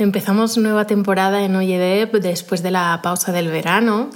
Empezamos 0.00 0.56
nueva 0.56 0.86
temporada 0.86 1.42
en 1.42 1.56
Oyedep 1.56 2.14
después 2.14 2.62
de 2.62 2.70
la 2.70 3.00
pausa 3.02 3.32
del 3.32 3.48
verano 3.48 4.10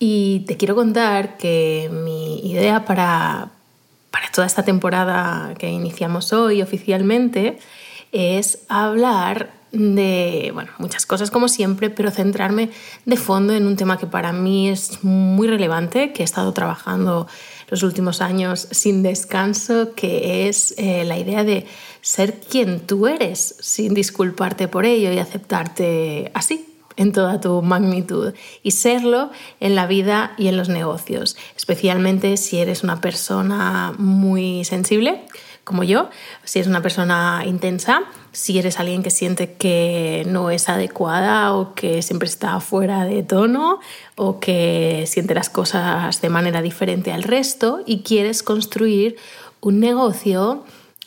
y 0.00 0.40
te 0.40 0.56
quiero 0.56 0.74
contar 0.74 1.36
que 1.36 1.88
mi 2.04 2.40
idea 2.40 2.84
para, 2.84 3.50
para 4.10 4.28
toda 4.32 4.48
esta 4.48 4.64
temporada 4.64 5.54
que 5.56 5.68
iniciamos 5.70 6.32
hoy 6.32 6.62
oficialmente 6.62 7.60
es 8.10 8.64
hablar 8.68 9.52
de 9.70 10.50
bueno, 10.52 10.72
muchas 10.78 11.06
cosas 11.06 11.30
como 11.30 11.48
siempre, 11.48 11.90
pero 11.90 12.10
centrarme 12.10 12.70
de 13.04 13.16
fondo 13.16 13.52
en 13.52 13.68
un 13.68 13.76
tema 13.76 13.98
que 13.98 14.06
para 14.06 14.32
mí 14.32 14.68
es 14.68 15.04
muy 15.04 15.46
relevante, 15.46 16.12
que 16.12 16.22
he 16.22 16.24
estado 16.24 16.52
trabajando 16.52 17.28
los 17.68 17.84
últimos 17.84 18.20
años 18.20 18.66
sin 18.72 19.04
descanso, 19.04 19.94
que 19.94 20.48
es 20.48 20.74
eh, 20.76 21.04
la 21.04 21.18
idea 21.18 21.44
de 21.44 21.66
ser 22.00 22.40
quien 22.40 22.80
tú 22.80 23.06
eres 23.06 23.56
sin 23.60 23.94
disculparte 23.94 24.68
por 24.68 24.84
ello 24.84 25.12
y 25.12 25.18
aceptarte 25.18 26.30
así, 26.34 26.66
en 26.96 27.12
toda 27.12 27.40
tu 27.40 27.62
magnitud 27.62 28.34
y 28.62 28.72
serlo 28.72 29.30
en 29.60 29.74
la 29.74 29.86
vida 29.86 30.34
y 30.36 30.48
en 30.48 30.56
los 30.56 30.68
negocios, 30.68 31.36
especialmente 31.56 32.36
si 32.36 32.58
eres 32.58 32.82
una 32.82 33.00
persona 33.00 33.94
muy 33.96 34.64
sensible 34.64 35.22
como 35.64 35.84
yo, 35.84 36.10
si 36.44 36.58
eres 36.58 36.68
una 36.68 36.82
persona 36.82 37.44
intensa, 37.46 38.02
si 38.32 38.58
eres 38.58 38.80
alguien 38.80 39.02
que 39.02 39.10
siente 39.10 39.54
que 39.54 40.24
no 40.26 40.50
es 40.50 40.68
adecuada 40.68 41.54
o 41.54 41.74
que 41.74 42.02
siempre 42.02 42.28
está 42.28 42.58
fuera 42.60 43.04
de 43.04 43.22
tono 43.22 43.78
o 44.16 44.40
que 44.40 45.04
siente 45.06 45.34
las 45.34 45.48
cosas 45.48 46.20
de 46.20 46.28
manera 46.28 46.60
diferente 46.60 47.12
al 47.12 47.22
resto 47.22 47.82
y 47.86 48.02
quieres 48.02 48.42
construir 48.42 49.16
un 49.60 49.80
negocio 49.80 50.64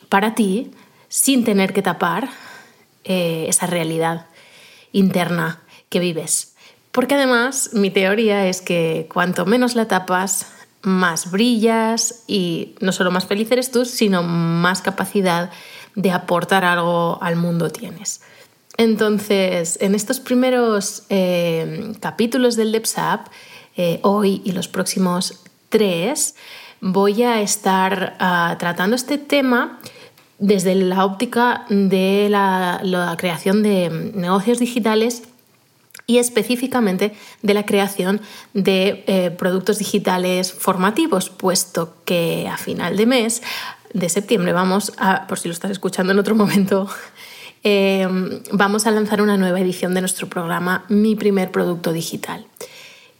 para 0.07 0.33
ti 0.33 0.71
sin 1.13 1.43
tener 1.43 1.73
que 1.73 1.83
tapar 1.83 2.27
eh, 3.03 3.45
esa 3.47 3.67
realidad 3.67 4.25
interna 4.93 5.61
que 5.89 5.99
vives. 5.99 6.55
Porque 6.91 7.13
además 7.13 7.69
mi 7.73 7.91
teoría 7.91 8.47
es 8.47 8.63
que 8.63 9.07
cuanto 9.13 9.45
menos 9.45 9.75
la 9.75 9.87
tapas, 9.87 10.47
más 10.81 11.29
brillas 11.29 12.23
y 12.25 12.73
no 12.81 12.91
solo 12.91 13.11
más 13.11 13.27
feliz 13.27 13.51
eres 13.51 13.69
tú, 13.69 13.85
sino 13.85 14.23
más 14.23 14.81
capacidad 14.81 15.51
de 15.93 16.11
aportar 16.11 16.65
algo 16.65 17.19
al 17.21 17.35
mundo 17.35 17.69
tienes. 17.69 18.21
Entonces, 18.77 19.77
en 19.81 19.93
estos 19.93 20.19
primeros 20.19 21.03
eh, 21.09 21.93
capítulos 21.99 22.55
del 22.55 22.71
DEPSAP, 22.71 23.27
eh, 23.77 23.99
hoy 24.01 24.41
y 24.43 24.51
los 24.53 24.67
próximos 24.67 25.43
tres, 25.69 26.33
voy 26.81 27.21
a 27.21 27.39
estar 27.41 28.17
ah, 28.19 28.55
tratando 28.57 28.95
este 28.95 29.19
tema 29.19 29.79
desde 30.39 30.75
la 30.75 31.05
óptica 31.05 31.65
de 31.69 32.27
la 32.29 33.15
creación 33.17 33.63
de 33.63 34.11
negocios 34.13 34.59
digitales 34.59 35.23
y 36.05 36.17
específicamente 36.17 37.13
de 37.41 37.53
la 37.53 37.65
creación 37.65 38.21
de 38.53 39.03
eh, 39.07 39.31
productos 39.31 39.79
digitales 39.79 40.51
formativos, 40.51 41.29
puesto 41.29 41.95
que 42.05 42.47
a 42.47 42.57
final 42.57 42.97
de 42.97 43.05
mes 43.05 43.41
de 43.93 44.09
septiembre 44.09 44.53
vamos 44.53 44.93
a, 44.97 45.27
por 45.27 45.39
si 45.39 45.47
lo 45.47 45.53
estás 45.53 45.71
escuchando 45.71 46.11
en 46.11 46.19
otro 46.19 46.35
momento, 46.35 46.89
eh, 47.63 48.07
vamos 48.51 48.85
a 48.85 48.91
lanzar 48.91 49.21
una 49.21 49.37
nueva 49.37 49.59
edición 49.59 49.93
de 49.93 50.01
nuestro 50.01 50.27
programa 50.27 50.85
Mi 50.89 51.15
primer 51.15 51.51
producto 51.51 51.93
digital. 51.93 52.45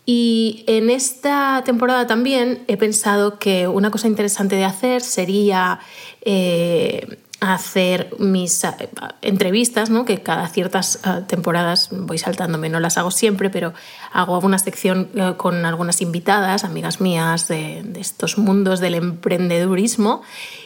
Y 0.06 0.66
en 0.68 0.90
esta 0.90 1.62
temporada 1.66 2.08
también 2.08 2.64
he 2.68 2.76
pensado 2.76 3.40
que 3.40 3.68
una 3.68 3.90
cosa 3.90 4.08
interesante 4.08 4.56
de 4.58 4.66
hacer 4.66 5.02
sería 5.02 5.80
eh, 6.22 7.20
hacer 7.40 8.14
mis 8.20 8.66
eh, 8.66 8.90
entrevistas, 9.22 9.90
¿no? 9.90 10.04
que 10.04 10.22
cada 10.22 10.50
ciertas 10.50 11.00
eh, 11.06 11.22
temporadas 11.28 11.88
voy 11.92 12.18
saltándome, 12.18 12.68
no 12.68 12.82
las 12.82 12.98
hago 12.98 13.12
siempre, 13.12 13.50
pero 13.50 13.74
hago 14.12 14.40
una 14.40 14.60
sección 14.60 15.10
con 15.38 15.66
algunas 15.66 16.02
invitadas, 16.02 16.66
amigas 16.66 17.00
mías 17.00 17.48
de, 17.48 17.84
estos 17.98 18.38
mundos 18.38 18.82
del 18.82 18.96
emprendedurismo. 18.96 20.22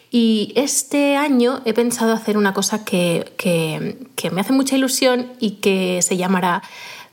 Y 0.09 0.53
este 0.56 1.16
año 1.16 1.62
he 1.66 1.73
pensado 1.73 2.13
hacer 2.13 2.38
una 2.38 2.53
cosa 2.53 2.85
que, 2.85 3.33
que 3.38 4.31
me 4.31 4.41
hace 4.41 4.53
mucha 4.53 4.75
ilusión 4.75 5.33
y 5.39 5.57
que 5.57 6.01
se 6.01 6.16
llamará 6.16 6.63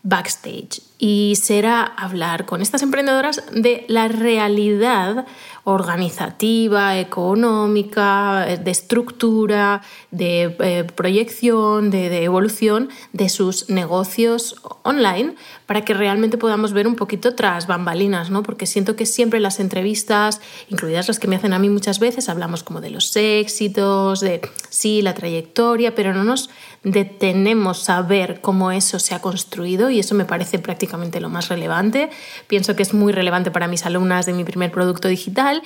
Backstage. 0.04 0.82
Y 0.98 1.34
será 1.36 1.82
hablar 1.82 2.44
con 2.44 2.60
estas 2.60 2.82
emprendedoras 2.82 3.42
de 3.52 3.84
la 3.88 4.08
realidad 4.08 5.26
organizativa, 5.64 6.98
económica, 6.98 8.46
de 8.62 8.70
estructura, 8.70 9.80
de 10.10 10.54
eh, 10.60 10.84
proyección, 10.94 11.90
de, 11.90 12.22
evolución 12.22 12.90
de 13.12 13.30
sus 13.30 13.70
negocios 13.70 14.56
online 14.82 15.34
para 15.64 15.86
que 15.86 15.94
realmente 15.94 16.36
podamos 16.36 16.74
ver 16.74 16.86
un 16.86 16.96
poquito 16.96 17.34
tras 17.34 17.66
bambalinas, 17.66 18.28
¿no? 18.28 18.42
Porque 18.42 18.66
siento 18.66 18.94
que 18.94 19.06
siempre 19.06 19.40
las 19.40 19.58
entrevistas, 19.58 20.42
incluidas 20.68 21.08
las 21.08 21.18
que 21.18 21.28
me 21.28 21.36
hacen 21.36 21.54
a 21.54 21.58
mí 21.58 21.70
muchas 21.70 21.98
veces, 21.98 22.28
hablamos 22.28 22.62
como 22.62 22.82
de 22.82 22.90
los 22.90 23.16
éxitos, 23.16 24.20
de 24.20 24.42
sí, 24.68 25.00
la 25.00 25.14
trayectoria, 25.14 25.94
pero 25.94 26.12
no 26.12 26.24
nos 26.24 26.50
detenemos 26.84 27.88
a 27.88 28.02
ver 28.02 28.40
cómo 28.42 28.70
eso 28.70 28.98
se 28.98 29.14
ha 29.14 29.20
construido 29.20 29.90
y 29.90 29.98
eso 29.98 30.14
me 30.14 30.26
parece 30.26 30.58
prácticamente 30.58 31.18
lo 31.18 31.30
más 31.30 31.48
relevante. 31.48 32.10
Pienso 32.46 32.76
que 32.76 32.82
es 32.82 32.92
muy 32.92 33.12
relevante 33.12 33.50
para 33.50 33.66
mis 33.66 33.86
alumnas 33.86 34.26
de 34.26 34.34
mi 34.34 34.44
primer 34.44 34.70
producto 34.70 35.08
digital 35.08 35.62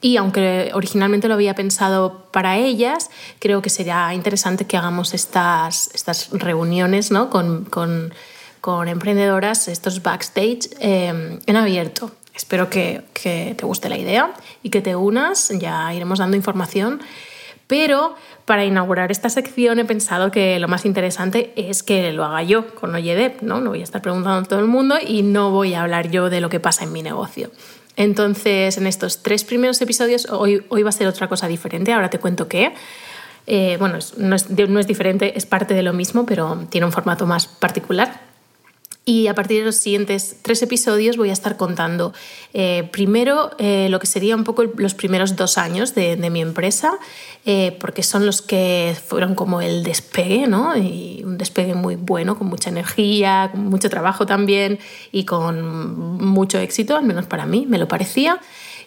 y 0.00 0.16
aunque 0.16 0.70
originalmente 0.72 1.28
lo 1.28 1.34
había 1.34 1.54
pensado 1.54 2.26
para 2.30 2.56
ellas, 2.56 3.10
creo 3.40 3.60
que 3.62 3.68
sería 3.68 4.14
interesante 4.14 4.64
que 4.64 4.76
hagamos 4.76 5.12
estas, 5.12 5.90
estas 5.92 6.30
reuniones 6.30 7.10
¿no? 7.10 7.30
con, 7.30 7.64
con, 7.64 8.14
con 8.60 8.86
emprendedoras, 8.86 9.66
estos 9.66 10.02
backstage 10.02 10.70
eh, 10.78 11.38
en 11.44 11.56
abierto. 11.56 12.12
Espero 12.32 12.70
que, 12.70 13.02
que 13.12 13.54
te 13.58 13.66
guste 13.66 13.88
la 13.88 13.98
idea 13.98 14.32
y 14.62 14.70
que 14.70 14.80
te 14.80 14.94
unas, 14.94 15.50
ya 15.58 15.92
iremos 15.92 16.20
dando 16.20 16.36
información. 16.36 17.00
Pero 17.70 18.16
para 18.46 18.64
inaugurar 18.64 19.12
esta 19.12 19.30
sección 19.30 19.78
he 19.78 19.84
pensado 19.84 20.32
que 20.32 20.58
lo 20.58 20.66
más 20.66 20.84
interesante 20.84 21.52
es 21.54 21.84
que 21.84 22.12
lo 22.12 22.24
haga 22.24 22.42
yo 22.42 22.74
con 22.74 22.92
Oyedep, 22.92 23.42
¿no? 23.42 23.60
No 23.60 23.70
voy 23.70 23.80
a 23.80 23.84
estar 23.84 24.02
preguntando 24.02 24.40
a 24.40 24.42
todo 24.42 24.58
el 24.58 24.66
mundo 24.66 24.96
y 25.00 25.22
no 25.22 25.52
voy 25.52 25.74
a 25.74 25.82
hablar 25.82 26.10
yo 26.10 26.30
de 26.30 26.40
lo 26.40 26.48
que 26.48 26.58
pasa 26.58 26.82
en 26.82 26.90
mi 26.90 27.00
negocio. 27.00 27.52
Entonces, 27.94 28.76
en 28.76 28.88
estos 28.88 29.22
tres 29.22 29.44
primeros 29.44 29.80
episodios, 29.80 30.26
hoy, 30.30 30.64
hoy 30.68 30.82
va 30.82 30.88
a 30.88 30.92
ser 30.92 31.06
otra 31.06 31.28
cosa 31.28 31.46
diferente, 31.46 31.92
ahora 31.92 32.10
te 32.10 32.18
cuento 32.18 32.48
qué. 32.48 32.74
Eh, 33.46 33.76
bueno, 33.78 34.00
no 34.16 34.34
es, 34.34 34.50
no 34.50 34.80
es 34.80 34.86
diferente, 34.88 35.38
es 35.38 35.46
parte 35.46 35.74
de 35.74 35.84
lo 35.84 35.92
mismo, 35.92 36.26
pero 36.26 36.66
tiene 36.70 36.86
un 36.86 36.92
formato 36.92 37.24
más 37.24 37.46
particular. 37.46 38.29
Y 39.06 39.28
a 39.28 39.34
partir 39.34 39.60
de 39.60 39.64
los 39.64 39.76
siguientes 39.76 40.36
tres 40.42 40.62
episodios 40.62 41.16
voy 41.16 41.30
a 41.30 41.32
estar 41.32 41.56
contando 41.56 42.12
eh, 42.52 42.88
primero 42.92 43.50
eh, 43.58 43.88
lo 43.88 43.98
que 43.98 44.06
sería 44.06 44.36
un 44.36 44.44
poco 44.44 44.62
los 44.62 44.94
primeros 44.94 45.36
dos 45.36 45.56
años 45.56 45.94
de, 45.94 46.16
mi 46.30 46.42
empresa, 46.42 46.92
eh, 47.46 47.76
porque 47.80 48.02
son 48.02 48.26
los 48.26 48.42
que 48.42 48.94
fueron 49.06 49.34
como 49.34 49.62
el 49.62 49.84
despegue, 49.84 50.46
¿no? 50.46 50.76
Y 50.76 51.22
un 51.24 51.38
despegue 51.38 51.74
muy 51.74 51.96
bueno, 51.96 52.36
con 52.36 52.48
mucha 52.48 52.68
energía, 52.68 53.48
con 53.52 53.64
mucho 53.66 53.88
trabajo 53.88 54.26
también 54.26 54.78
y 55.12 55.24
con 55.24 56.22
mucho 56.22 56.58
éxito, 56.58 56.96
al 56.96 57.04
menos 57.04 57.26
para 57.26 57.46
mí, 57.46 57.64
me 57.66 57.78
lo 57.78 57.88
parecía. 57.88 58.38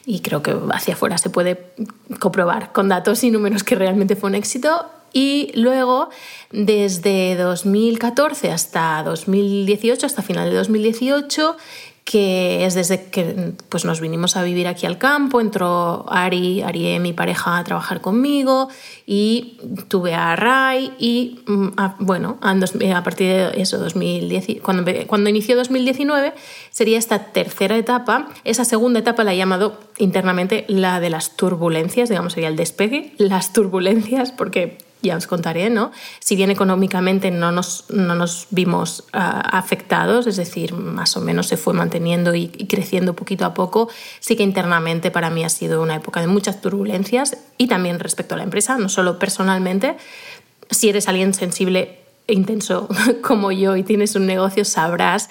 Y 0.05 0.19
creo 0.19 0.43
que 0.43 0.55
hacia 0.71 0.93
afuera 0.93 1.17
se 1.17 1.31
puede 1.31 1.73
comprobar 2.19 2.71
con 2.71 2.87
datos 2.87 3.23
y 3.23 3.31
números 3.31 3.63
que 3.63 3.75
realmente 3.75 4.15
fue 4.15 4.29
un 4.29 4.35
éxito 4.35 4.85
y 5.13 5.51
luego, 5.53 6.09
desde 6.51 7.35
2014 7.35 8.51
hasta 8.51 9.03
2018, 9.03 10.07
hasta 10.07 10.23
final 10.23 10.49
de 10.49 10.55
2018, 10.57 11.55
que 12.03 12.65
es 12.65 12.73
desde 12.73 13.05
que 13.05 13.53
pues, 13.69 13.85
nos 13.85 14.01
vinimos 14.01 14.35
a 14.35 14.43
vivir 14.43 14.67
aquí 14.67 14.85
al 14.85 14.97
campo, 14.97 15.39
entró 15.39 16.05
Ari, 16.09 16.61
Ari, 16.61 16.99
mi 16.99 17.13
pareja, 17.13 17.57
a 17.57 17.63
trabajar 17.63 18.01
conmigo 18.01 18.67
y 19.05 19.57
tuve 19.87 20.13
a 20.13 20.35
Ray 20.35 20.93
y 20.99 21.39
mm, 21.45 21.67
bueno, 21.99 22.39
a, 22.41 23.03
partir 23.03 23.27
de 23.27 23.61
eso, 23.61 23.77
2010, 23.77 24.61
cuando, 24.61 24.91
cuando 25.07 25.29
inició 25.29 25.55
2019, 25.55 26.33
sería 26.71 26.97
esta 26.97 27.31
tercera 27.31 27.77
etapa. 27.77 28.27
Esa 28.43 28.65
segunda 28.65 28.99
etapa 28.99 29.23
la 29.23 29.33
he 29.33 29.37
llamado 29.37 29.79
internamente 29.97 30.65
la 30.67 30.99
de 30.99 31.09
las 31.09 31.37
turbulencias, 31.37 32.09
digamos, 32.09 32.33
sería 32.33 32.49
el 32.49 32.57
despegue, 32.57 33.13
las 33.17 33.53
turbulencias, 33.53 34.31
porque 34.31 34.77
ya 35.03 35.17
os 35.17 35.27
contaré, 35.27 35.69
¿no? 35.69 35.91
Si 36.19 36.35
bien 36.35 36.49
económicamente 36.49 37.29
no 37.29 37.51
nos, 37.51 37.85
no 37.89 38.15
nos 38.15 38.47
vimos 38.49 39.03
ah, 39.11 39.41
afectados, 39.41 40.25
es 40.25 40.37
decir, 40.37 40.73
más 40.73 41.15
o 41.17 41.21
menos 41.21 41.47
se 41.47 41.57
fue 41.57 41.73
manteniendo 41.73 42.33
y, 42.33 42.47
creciendo 42.47 43.13
poquito 43.13 43.45
a 43.45 43.53
poco, 43.53 43.89
sí 44.21 44.35
que 44.35 44.43
internamente 44.43 45.11
para 45.11 45.29
mí 45.29 45.43
ha 45.43 45.49
sido 45.49 45.81
una 45.81 45.95
época 45.95 46.21
de 46.21 46.27
muchas 46.27 46.61
turbulencias 46.61 47.37
y 47.57 47.67
también 47.67 47.99
respecto 47.99 48.35
a 48.35 48.37
la 48.37 48.43
empresa, 48.43 48.77
no 48.77 48.89
solo 48.89 49.19
personalmente. 49.19 49.97
Si 50.71 50.89
eres 50.89 51.07
alguien 51.09 51.33
sensible 51.33 51.99
e 52.25 52.33
intenso 52.33 52.87
como 53.21 53.51
yo 53.51 53.75
y 53.75 53.83
tienes 53.83 54.15
un 54.15 54.25
negocio, 54.25 54.63
sabrás 54.63 55.29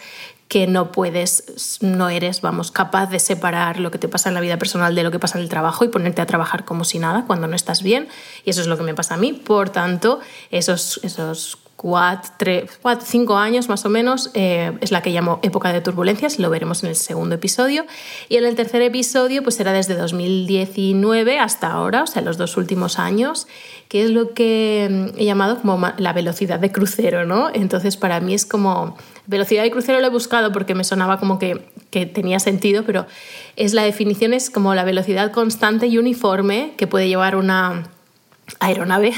que 0.52 0.66
no 0.66 0.92
puedes, 0.92 1.78
no 1.80 2.10
eres, 2.10 2.42
vamos, 2.42 2.70
capaz 2.70 3.06
de 3.06 3.20
separar 3.20 3.80
lo 3.80 3.90
que 3.90 3.96
te 3.96 4.06
pasa 4.06 4.28
en 4.28 4.34
la 4.34 4.42
vida 4.42 4.58
personal 4.58 4.94
de 4.94 5.02
lo 5.02 5.10
que 5.10 5.18
pasa 5.18 5.38
en 5.38 5.44
el 5.44 5.48
trabajo 5.48 5.82
y 5.86 5.88
ponerte 5.88 6.20
a 6.20 6.26
trabajar 6.26 6.66
como 6.66 6.84
si 6.84 6.98
nada 6.98 7.24
cuando 7.26 7.48
no 7.48 7.56
estás 7.56 7.82
bien. 7.82 8.06
Y 8.44 8.50
eso 8.50 8.60
es 8.60 8.66
lo 8.66 8.76
que 8.76 8.82
me 8.82 8.92
pasa 8.92 9.14
a 9.14 9.16
mí. 9.16 9.32
Por 9.32 9.70
tanto, 9.70 10.20
esos, 10.50 11.00
esos 11.04 11.56
cuatro, 11.82 12.52
cinco 13.04 13.36
años 13.36 13.68
más 13.68 13.84
o 13.84 13.88
menos, 13.88 14.30
eh, 14.34 14.72
es 14.80 14.92
la 14.92 15.02
que 15.02 15.10
llamo 15.10 15.40
época 15.42 15.72
de 15.72 15.80
turbulencias, 15.80 16.38
lo 16.38 16.48
veremos 16.48 16.84
en 16.84 16.90
el 16.90 16.94
segundo 16.94 17.34
episodio. 17.34 17.84
Y 18.28 18.36
en 18.36 18.44
el 18.44 18.54
tercer 18.54 18.82
episodio, 18.82 19.42
pues 19.42 19.56
será 19.56 19.72
desde 19.72 19.96
2019 19.96 21.40
hasta 21.40 21.72
ahora, 21.72 22.04
o 22.04 22.06
sea, 22.06 22.22
los 22.22 22.38
dos 22.38 22.56
últimos 22.56 23.00
años, 23.00 23.48
que 23.88 24.04
es 24.04 24.10
lo 24.10 24.32
que 24.32 25.12
he 25.16 25.24
llamado 25.24 25.60
como 25.60 25.92
la 25.98 26.12
velocidad 26.12 26.60
de 26.60 26.70
crucero, 26.70 27.26
¿no? 27.26 27.50
Entonces, 27.52 27.96
para 27.96 28.20
mí 28.20 28.32
es 28.32 28.46
como... 28.46 28.96
Velocidad 29.24 29.62
de 29.62 29.70
crucero 29.70 30.00
lo 30.00 30.06
he 30.06 30.10
buscado 30.10 30.50
porque 30.50 30.74
me 30.74 30.82
sonaba 30.82 31.20
como 31.20 31.38
que, 31.38 31.64
que 31.90 32.06
tenía 32.06 32.40
sentido, 32.40 32.82
pero 32.84 33.06
es 33.54 33.72
la 33.72 33.82
definición 33.82 34.34
es 34.34 34.50
como 34.50 34.74
la 34.74 34.84
velocidad 34.84 35.30
constante 35.30 35.86
y 35.86 35.98
uniforme 35.98 36.74
que 36.76 36.88
puede 36.88 37.06
llevar 37.06 37.36
una 37.36 37.84
aeronave 38.58 39.12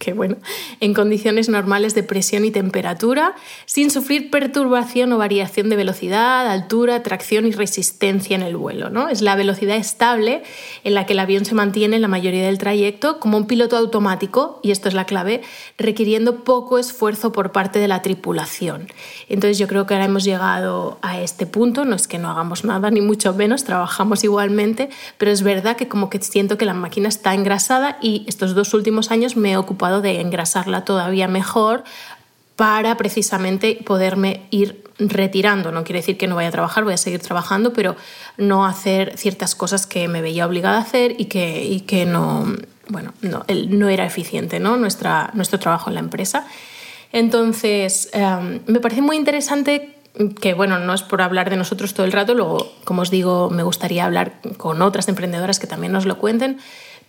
que 0.00 0.14
bueno, 0.14 0.36
en 0.80 0.94
condiciones 0.94 1.48
normales 1.48 1.94
de 1.94 2.02
presión 2.02 2.44
y 2.44 2.50
temperatura, 2.50 3.36
sin 3.66 3.90
sufrir 3.90 4.30
perturbación 4.30 5.12
o 5.12 5.18
variación 5.18 5.68
de 5.68 5.76
velocidad, 5.76 6.50
altura, 6.50 7.04
tracción 7.04 7.46
y 7.46 7.52
resistencia 7.52 8.34
en 8.34 8.42
el 8.42 8.56
vuelo. 8.56 8.90
¿no? 8.90 9.08
Es 9.08 9.20
la 9.20 9.36
velocidad 9.36 9.76
estable 9.76 10.42
en 10.82 10.94
la 10.94 11.06
que 11.06 11.12
el 11.12 11.18
avión 11.18 11.44
se 11.44 11.54
mantiene 11.54 11.96
en 11.96 12.02
la 12.02 12.08
mayoría 12.08 12.46
del 12.46 12.58
trayecto 12.58 13.20
como 13.20 13.36
un 13.36 13.46
piloto 13.46 13.76
automático, 13.76 14.58
y 14.62 14.70
esto 14.70 14.88
es 14.88 14.94
la 14.94 15.04
clave, 15.04 15.42
requiriendo 15.76 16.44
poco 16.44 16.78
esfuerzo 16.78 17.30
por 17.30 17.52
parte 17.52 17.78
de 17.78 17.86
la 17.86 18.00
tripulación. 18.00 18.88
Entonces 19.28 19.58
yo 19.58 19.68
creo 19.68 19.86
que 19.86 19.94
ahora 19.94 20.06
hemos 20.06 20.24
llegado 20.24 20.98
a 21.02 21.20
este 21.20 21.44
punto, 21.44 21.84
no 21.84 21.94
es 21.94 22.08
que 22.08 22.18
no 22.18 22.30
hagamos 22.30 22.64
nada, 22.64 22.90
ni 22.90 23.02
mucho 23.02 23.34
menos, 23.34 23.64
trabajamos 23.64 24.24
igualmente, 24.24 24.88
pero 25.18 25.30
es 25.30 25.42
verdad 25.42 25.76
que 25.76 25.88
como 25.88 26.08
que 26.08 26.22
siento 26.22 26.56
que 26.56 26.64
la 26.64 26.72
máquina 26.72 27.08
está 27.08 27.34
engrasada 27.34 27.98
y 28.00 28.24
estos 28.26 28.54
dos 28.54 28.72
últimos 28.72 29.10
años 29.10 29.36
me 29.36 29.52
he 29.52 29.56
ocupado 29.58 29.89
de 30.00 30.20
engrasarla 30.20 30.84
todavía 30.84 31.26
mejor 31.26 31.82
para 32.56 32.96
precisamente 32.96 33.78
poderme 33.84 34.42
ir 34.50 34.84
retirando. 34.98 35.72
No 35.72 35.82
quiere 35.82 36.00
decir 36.00 36.18
que 36.18 36.26
no 36.26 36.36
vaya 36.36 36.48
a 36.48 36.52
trabajar, 36.52 36.84
voy 36.84 36.92
a 36.92 36.98
seguir 36.98 37.20
trabajando, 37.20 37.72
pero 37.72 37.96
no 38.36 38.66
hacer 38.66 39.16
ciertas 39.16 39.54
cosas 39.54 39.86
que 39.86 40.08
me 40.08 40.20
veía 40.20 40.46
obligada 40.46 40.76
a 40.76 40.82
hacer 40.82 41.14
y 41.18 41.24
que, 41.24 41.64
y 41.64 41.80
que 41.80 42.04
no, 42.06 42.46
bueno, 42.88 43.14
no, 43.22 43.44
no 43.68 43.88
era 43.88 44.04
eficiente 44.04 44.60
¿no? 44.60 44.76
Nuestra, 44.76 45.30
nuestro 45.34 45.58
trabajo 45.58 45.90
en 45.90 45.94
la 45.94 46.00
empresa. 46.00 46.46
Entonces, 47.12 48.10
em, 48.12 48.60
me 48.66 48.80
parece 48.80 49.02
muy 49.02 49.16
interesante 49.16 49.96
que, 50.40 50.54
bueno, 50.54 50.78
no 50.78 50.92
es 50.92 51.02
por 51.02 51.22
hablar 51.22 51.50
de 51.50 51.56
nosotros 51.56 51.94
todo 51.94 52.04
el 52.04 52.12
rato, 52.12 52.34
luego, 52.34 52.72
como 52.84 53.02
os 53.02 53.10
digo, 53.10 53.48
me 53.50 53.62
gustaría 53.62 54.04
hablar 54.04 54.34
con 54.56 54.82
otras 54.82 55.08
emprendedoras 55.08 55.58
que 55.58 55.66
también 55.66 55.92
nos 55.92 56.04
lo 56.04 56.18
cuenten, 56.18 56.58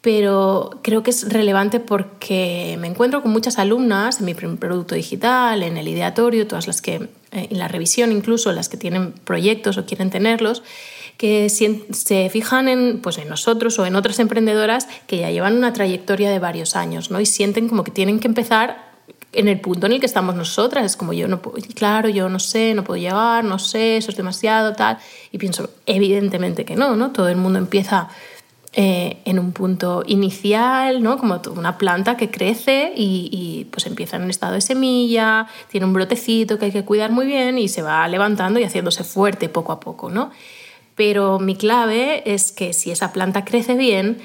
pero 0.01 0.79
creo 0.81 1.03
que 1.03 1.11
es 1.11 1.31
relevante 1.31 1.79
porque 1.79 2.75
me 2.79 2.87
encuentro 2.87 3.21
con 3.21 3.31
muchas 3.31 3.59
alumnas 3.59 4.19
en 4.19 4.25
mi 4.25 4.33
producto 4.33 4.95
digital, 4.95 5.61
en 5.61 5.77
el 5.77 5.87
ideatorio, 5.87 6.47
todas 6.47 6.65
las 6.65 6.81
que, 6.81 6.95
eh, 7.31 7.47
en 7.51 7.59
la 7.59 7.67
revisión 7.67 8.11
incluso, 8.11 8.51
las 8.51 8.67
que 8.67 8.77
tienen 8.77 9.13
proyectos 9.13 9.77
o 9.77 9.85
quieren 9.85 10.09
tenerlos, 10.09 10.63
que 11.17 11.49
se 11.49 12.29
fijan 12.31 12.67
en, 12.67 12.99
pues 12.99 13.19
en 13.19 13.29
nosotros 13.29 13.77
o 13.77 13.85
en 13.85 13.95
otras 13.95 14.17
emprendedoras 14.17 14.87
que 15.05 15.19
ya 15.19 15.29
llevan 15.29 15.55
una 15.55 15.71
trayectoria 15.71 16.31
de 16.31 16.39
varios 16.39 16.75
años 16.75 17.11
¿no? 17.11 17.21
y 17.21 17.27
sienten 17.27 17.69
como 17.69 17.83
que 17.83 17.91
tienen 17.91 18.19
que 18.19 18.27
empezar 18.27 18.89
en 19.33 19.47
el 19.47 19.61
punto 19.61 19.85
en 19.85 19.93
el 19.93 19.99
que 19.99 20.07
estamos 20.07 20.33
nosotras. 20.33 20.83
Es 20.83 20.97
como 20.97 21.13
yo 21.13 21.27
no 21.27 21.41
puedo, 21.41 21.57
claro, 21.75 22.09
yo 22.09 22.27
no 22.27 22.39
sé, 22.39 22.73
no 22.73 22.83
puedo 22.83 22.99
llegar, 22.99 23.43
no 23.43 23.59
sé, 23.59 23.97
eso 23.97 24.09
es 24.09 24.17
demasiado, 24.17 24.73
tal. 24.73 24.97
Y 25.31 25.37
pienso, 25.37 25.69
evidentemente 25.85 26.65
que 26.65 26.75
no, 26.75 26.95
¿no? 26.95 27.11
Todo 27.11 27.29
el 27.29 27.37
mundo 27.37 27.59
empieza 27.59 28.09
eh, 28.73 29.17
en 29.25 29.37
un 29.37 29.51
punto 29.51 30.01
inicial, 30.07 31.03
¿no? 31.03 31.17
como 31.17 31.41
una 31.57 31.77
planta 31.77 32.15
que 32.15 32.31
crece 32.31 32.93
y, 32.95 33.67
pues 33.69 33.85
empieza 33.85 34.15
en 34.15 34.23
un 34.23 34.29
estado 34.29 34.53
de 34.53 34.61
semilla, 34.61 35.47
tiene 35.69 35.85
un 35.85 35.91
brotecito 35.91 36.57
que 36.57 36.65
hay 36.65 36.71
que 36.71 36.85
cuidar 36.85 37.11
muy 37.11 37.25
bien 37.25 37.57
y 37.57 37.67
se 37.67 37.81
va 37.81 38.07
levantando 38.07 38.61
y 38.61 38.63
haciéndose 38.63 39.03
fuerte 39.03 39.49
poco 39.49 39.73
a 39.73 39.81
poco. 39.81 40.09
¿no? 40.09 40.31
Pero 40.95 41.37
mi 41.37 41.55
clave 41.55 42.23
es 42.33 42.53
que 42.53 42.71
si 42.71 42.91
esa 42.91 43.11
planta 43.11 43.43
crece 43.43 43.75
bien 43.75 44.19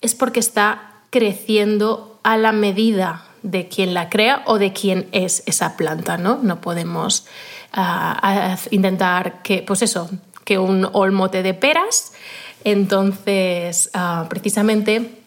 es 0.00 0.14
porque 0.14 0.40
está 0.40 1.02
creciendo 1.10 2.18
a 2.22 2.38
la 2.38 2.52
medida 2.52 3.24
de 3.42 3.68
quien 3.68 3.92
la 3.92 4.08
crea 4.08 4.42
o 4.46 4.58
de 4.58 4.72
quién 4.72 5.08
es 5.12 5.42
esa 5.44 5.76
planta. 5.76 6.16
No, 6.16 6.38
no 6.42 6.62
podemos 6.62 7.26
ah, 7.74 8.56
intentar 8.70 9.42
que, 9.42 9.62
pues 9.62 9.82
eso, 9.82 10.08
que 10.44 10.58
un 10.58 10.88
olmote 10.92 11.42
de 11.42 11.52
peras 11.54 12.12
entonces, 12.64 13.90
ah, 13.94 14.26
precisamente 14.28 15.20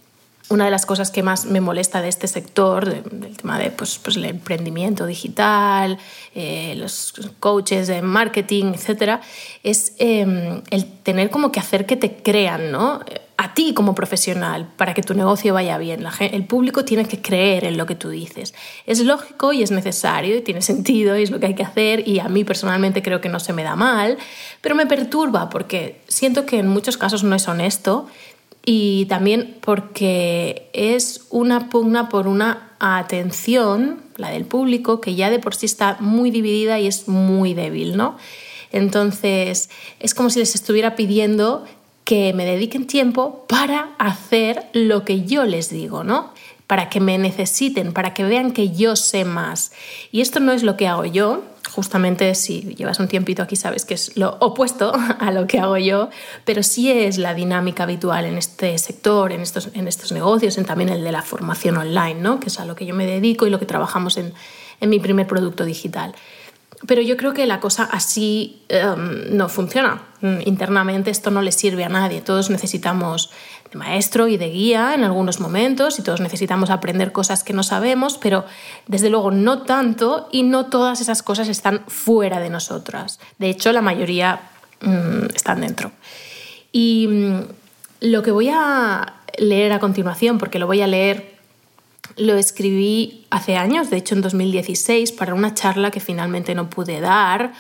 una 0.50 0.66
de 0.66 0.72
las 0.72 0.86
cosas 0.86 1.10
que 1.10 1.24
más 1.24 1.46
me 1.46 1.62
molesta 1.62 2.02
de 2.02 2.10
este 2.10 2.28
sector, 2.28 2.86
del 2.86 3.38
tema 3.38 3.58
de 3.58 3.72
pues, 3.72 3.98
pues 3.98 4.18
el 4.18 4.26
emprendimiento 4.26 5.06
digital, 5.06 5.98
eh, 6.36 6.76
los 6.78 7.14
coaches 7.40 7.88
de 7.88 8.02
marketing, 8.02 8.74
etcétera, 8.76 9.22
es 9.64 9.94
em, 9.98 10.62
el 10.70 10.86
tener 10.86 11.30
como 11.30 11.52
que 11.52 11.60
hacer 11.60 11.86
que 11.86 11.96
te 11.96 12.18
crean, 12.18 12.72
¿no? 12.72 13.02
A 13.44 13.54
ti 13.54 13.74
como 13.74 13.94
profesional, 13.94 14.70
para 14.78 14.94
que 14.94 15.02
tu 15.02 15.14
negocio 15.16 15.54
vaya 15.54 15.78
bien. 15.78 16.06
el 16.22 16.46
público 16.46 16.86
tiene 16.86 17.06
que 17.06 17.22
creer 17.22 17.66
en 17.66 17.76
lo 17.76 17.86
que 17.86 17.94
tú 17.94 18.08
dices. 18.08 18.54
Es 18.86 19.02
lógico 19.02 19.52
y 19.52 19.62
es 19.62 19.70
necesario 19.70 20.38
y 20.38 20.42
tiene 20.42 20.62
sentido 20.72 21.18
y 21.18 21.24
es 21.24 21.30
lo 21.30 21.42
que 21.42 21.48
hay 21.48 21.54
que 21.54 21.64
hacer 21.64 22.08
y 22.08 22.20
a 22.20 22.30
mí 22.30 22.46
personalmente 22.46 23.02
creo 23.02 23.20
que 23.20 23.28
no 23.28 23.42
se 23.42 23.52
me 23.52 23.64
da 23.64 23.76
mal, 23.76 24.18
pero 24.62 24.76
me 24.76 24.86
perturba 24.86 25.50
porque 25.50 26.00
siento 26.08 26.46
que 26.46 26.60
en 26.60 26.70
muchos 26.70 26.96
casos 26.96 27.26
no 27.26 27.36
es 27.36 27.46
honesto 27.50 28.08
y 28.66 29.08
también 29.08 29.58
porque 29.60 30.70
es 30.72 31.26
una 31.30 31.68
pugna 31.68 32.08
por 32.08 32.28
una 32.28 32.72
atención, 32.80 34.04
la 34.16 34.30
del 34.30 34.46
público, 34.46 35.02
que 35.02 35.16
ya 35.16 35.30
de 35.30 35.40
por 35.40 35.54
sí 35.54 35.66
está 35.66 35.98
muy 36.00 36.32
dividida 36.32 36.80
y 36.80 36.88
es 36.88 37.10
muy 37.10 37.54
débil, 37.54 37.98
¿no? 37.98 38.16
Entonces, 38.72 39.70
es 40.00 40.14
como 40.14 40.30
si 40.30 40.40
les 40.40 40.56
estuviera 40.56 40.96
pidiendo 40.96 41.66
que 42.04 42.34
me 42.34 42.46
dediquen 42.46 42.88
tiempo 42.88 43.46
para 43.48 43.92
hacer 43.98 44.66
lo 44.74 45.06
que 45.06 45.24
yo 45.24 45.46
les 45.46 45.70
digo, 45.70 46.04
¿no? 46.04 46.34
Para 46.68 46.90
que 46.90 47.00
me 47.00 47.18
necesiten, 47.18 47.94
para 47.94 48.14
que 48.14 48.24
vean 48.24 48.52
que 48.52 48.72
yo 48.72 48.96
sé 48.96 49.26
más. 49.26 49.72
Y 50.12 50.22
esto 50.22 50.40
no 50.40 50.52
es 50.52 50.64
lo 50.64 50.76
que 50.76 50.88
hago 50.88 51.06
yo, 51.06 51.44
justamente 51.70 52.36
si 52.36 52.62
llevas 52.76 53.00
un 53.00 53.08
tiempito 53.08 53.42
aquí 53.42 53.56
sabes 53.56 53.86
que 53.86 53.94
es 53.94 54.16
lo 54.18 54.38
opuesto 54.40 54.94
a 55.20 55.32
lo 55.32 55.48
que 55.48 55.60
hago 55.60 55.78
yo, 55.78 56.10
pero 56.46 56.64
sí 56.64 56.92
es 56.92 57.18
la 57.18 57.34
dinámica 57.34 57.84
habitual 57.84 58.26
en 58.26 58.38
este 58.38 58.78
sector, 58.78 59.32
en 59.32 59.42
estos, 59.42 59.70
en 59.74 59.88
estos 59.88 60.12
negocios, 60.12 60.58
en 60.58 60.66
también 60.66 60.90
el 60.90 61.04
de 61.04 61.12
la 61.12 61.22
formación 61.22 61.78
online, 61.78 62.16
¿no? 62.16 62.40
que 62.40 62.48
es 62.48 62.60
a 62.60 62.66
lo 62.66 62.76
que 62.76 62.86
yo 62.86 62.94
me 62.94 63.06
dedico 63.06 63.48
y 63.48 63.50
lo 63.50 63.60
que 63.60 63.66
trabajamos 63.66 64.18
en, 64.18 64.34
en 64.82 64.90
mi 64.90 65.00
primer 65.00 65.28
producto 65.28 65.66
digital. 65.66 66.14
Pero 66.88 67.02
yo 67.02 67.16
creo 67.16 67.34
que 67.34 67.46
la 67.46 67.60
cosa 67.60 67.84
así 67.84 68.64
em, 68.68 69.36
no 69.36 69.48
funciona. 69.48 70.02
Mm, 70.22 70.40
internamente 70.46 71.12
esto 71.12 71.32
no 71.32 71.42
le 71.42 71.52
sirve 71.52 71.84
a 71.84 71.90
nadie. 71.90 72.22
Todos 72.22 72.50
necesitamos 72.50 73.32
de 73.72 73.78
maestro 73.78 74.28
y 74.28 74.38
de 74.38 74.50
guía 74.50 74.94
en 74.94 75.04
algunos 75.04 75.40
momentos 75.40 76.00
y 76.00 76.02
todos 76.02 76.20
necesitamos 76.20 76.70
aprender 76.70 77.12
cosas 77.12 77.44
que 77.44 77.54
no 77.54 77.64
sabemos, 77.64 78.18
pero 78.18 78.46
desde 78.88 79.10
luego 79.10 79.32
no 79.32 79.64
tanto 79.64 80.28
y 80.32 80.44
no 80.44 80.66
todas 80.66 81.00
esas 81.00 81.24
cosas 81.24 81.48
están 81.48 81.84
fuera 81.88 82.40
de 82.40 82.50
nosotras. 82.50 83.20
De 83.40 83.50
hecho, 83.50 83.72
la 83.72 83.82
mayoría 83.82 84.42
mm, 84.82 85.36
están 85.36 85.62
dentro. 85.62 85.92
Y 86.72 87.08
mm, 87.08 87.40
lo 88.02 88.24
que 88.24 88.32
voy 88.32 88.50
a 88.54 89.22
leer 89.38 89.72
a 89.72 89.80
continuación, 89.80 90.38
porque 90.38 90.60
lo 90.60 90.68
voy 90.68 90.82
a 90.82 90.88
leer 90.88 91.33
lo 92.18 92.36
escribí 92.36 93.26
hace 93.30 93.56
años, 93.56 93.90
de 93.90 93.98
hecho 93.98 94.16
en 94.16 94.22
2016, 94.22 95.12
para 95.14 95.34
una 95.34 95.54
charla 95.54 95.92
que 95.92 96.00
finalmente 96.00 96.56
no 96.56 96.70
pude 96.70 97.00
dar. 97.00 97.54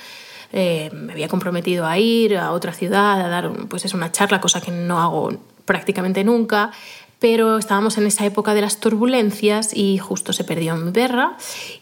Eh, 0.51 0.91
me 0.93 1.13
había 1.13 1.27
comprometido 1.27 1.85
a 1.87 1.97
ir 1.97 2.37
a 2.37 2.51
otra 2.51 2.73
ciudad 2.73 3.19
a 3.21 3.27
dar 3.27 3.51
pues 3.69 3.85
es 3.85 3.93
una 3.93 4.11
charla, 4.11 4.39
cosa 4.39 4.61
que 4.61 4.71
no 4.71 4.99
hago 4.99 5.31
prácticamente 5.65 6.23
nunca, 6.23 6.71
pero 7.19 7.57
estábamos 7.57 7.97
en 7.97 8.05
esa 8.05 8.25
época 8.25 8.53
de 8.53 8.61
las 8.61 8.79
turbulencias 8.79 9.75
y 9.75 9.97
justo 9.97 10.33
se 10.33 10.43
perdió 10.43 10.75
mi 10.75 10.91
perra 10.91 11.37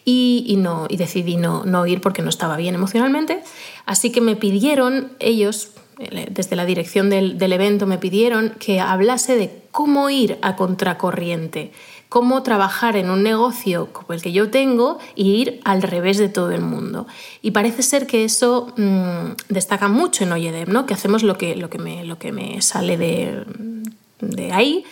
y, 0.06 0.56
no, 0.60 0.86
y 0.88 0.98
decidí 0.98 1.36
no, 1.36 1.65
no 1.65 1.86
ir 1.88 2.00
porque 2.00 2.22
no 2.22 2.30
estaba 2.30 2.58
bien 2.58 2.75
emocionalmente. 2.75 3.41
Así 3.86 4.12
que 4.12 4.22
me 4.22 4.36
pidieron 4.36 5.12
ellos, 5.20 5.72
desde 6.30 6.56
la 6.56 6.65
dirección 6.65 7.10
del, 7.10 7.39
del 7.39 7.53
evento, 7.53 7.88
me 7.88 7.98
pidieron 7.98 8.51
que 8.60 8.80
hablase 8.80 9.36
de 9.36 9.63
cómo 9.72 10.12
ir 10.12 10.38
a 10.44 10.56
contracorriente 10.56 11.72
cómo 12.12 12.44
trabajar 12.44 12.98
en 12.98 13.10
un 13.10 13.24
negocio 13.24 13.88
como 13.94 14.12
el 14.12 14.22
que 14.22 14.34
yo 14.34 14.50
tengo 14.50 15.00
e 15.15 15.22
ir 15.22 15.62
al 15.63 15.82
revés 15.82 16.18
de 16.18 16.27
todo 16.27 16.51
el 16.51 16.60
mundo. 16.60 17.08
Y 17.41 17.51
parece 17.51 17.84
ser 17.84 18.06
que 18.06 18.25
eso 18.25 18.74
mm, 18.75 19.48
destaca 19.48 19.88
mucho 19.88 20.25
en 20.25 20.34
Oyedem, 20.34 20.70
¿no? 20.74 20.86
que 20.86 20.94
hacemos 20.94 21.24
lo 21.24 21.38
que, 21.38 21.56
lo 21.56 21.70
que, 21.70 21.77
me, 21.77 22.03
lo 22.03 22.20
que 22.20 22.34
me 22.34 22.62
sale 22.62 22.98
de, 22.98 23.46
de 24.20 24.51
ahí 24.51 24.84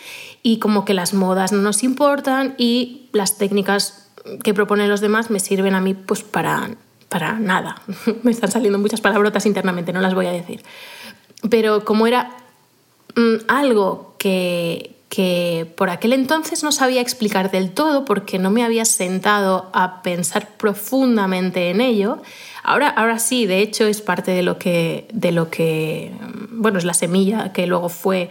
y 0.42 0.60
como 0.60 0.86
que 0.86 0.94
las 0.94 1.12
modas 1.12 1.52
no 1.52 1.60
nos 1.60 1.82
importan 1.82 2.54
y 2.56 3.10
las 3.12 3.36
técnicas 3.36 4.08
que 4.42 4.54
proponen 4.54 4.88
los 4.88 5.02
demás 5.02 5.28
me 5.28 5.40
sirven 5.40 5.74
a 5.74 5.82
mí 5.82 5.92
pues 5.92 6.22
para, 6.22 6.70
para 7.10 7.34
nada. 7.34 7.82
me 8.22 8.30
están 8.30 8.50
saliendo 8.50 8.78
muchas 8.78 9.02
palabrotas 9.02 9.44
internamente, 9.44 9.92
no 9.92 10.00
las 10.00 10.14
voy 10.14 10.24
a 10.24 10.32
decir. 10.32 10.62
Pero 11.50 11.84
como 11.84 12.06
era 12.06 12.30
mm, 13.14 13.44
algo 13.46 14.14
que, 14.18 14.96
que 15.10 15.66
por 15.76 15.90
aquel 15.90 16.12
entonces 16.12 16.62
no 16.62 16.70
sabía 16.70 17.00
explicar 17.00 17.50
del 17.50 17.72
todo 17.72 18.04
porque 18.04 18.38
no 18.38 18.50
me 18.50 18.62
había 18.62 18.84
sentado 18.84 19.68
a 19.74 20.02
pensar 20.02 20.48
profundamente 20.56 21.68
en 21.68 21.80
ello. 21.80 22.22
Ahora, 22.62 22.88
ahora 22.88 23.18
sí, 23.18 23.44
de 23.44 23.58
hecho 23.58 23.86
es 23.86 24.00
parte 24.02 24.30
de 24.30 24.42
lo 24.42 24.56
que, 24.56 25.08
de 25.12 25.32
lo 25.32 25.50
que, 25.50 26.12
bueno, 26.52 26.78
es 26.78 26.84
la 26.84 26.94
semilla 26.94 27.52
que 27.52 27.66
luego 27.66 27.88
fue 27.88 28.30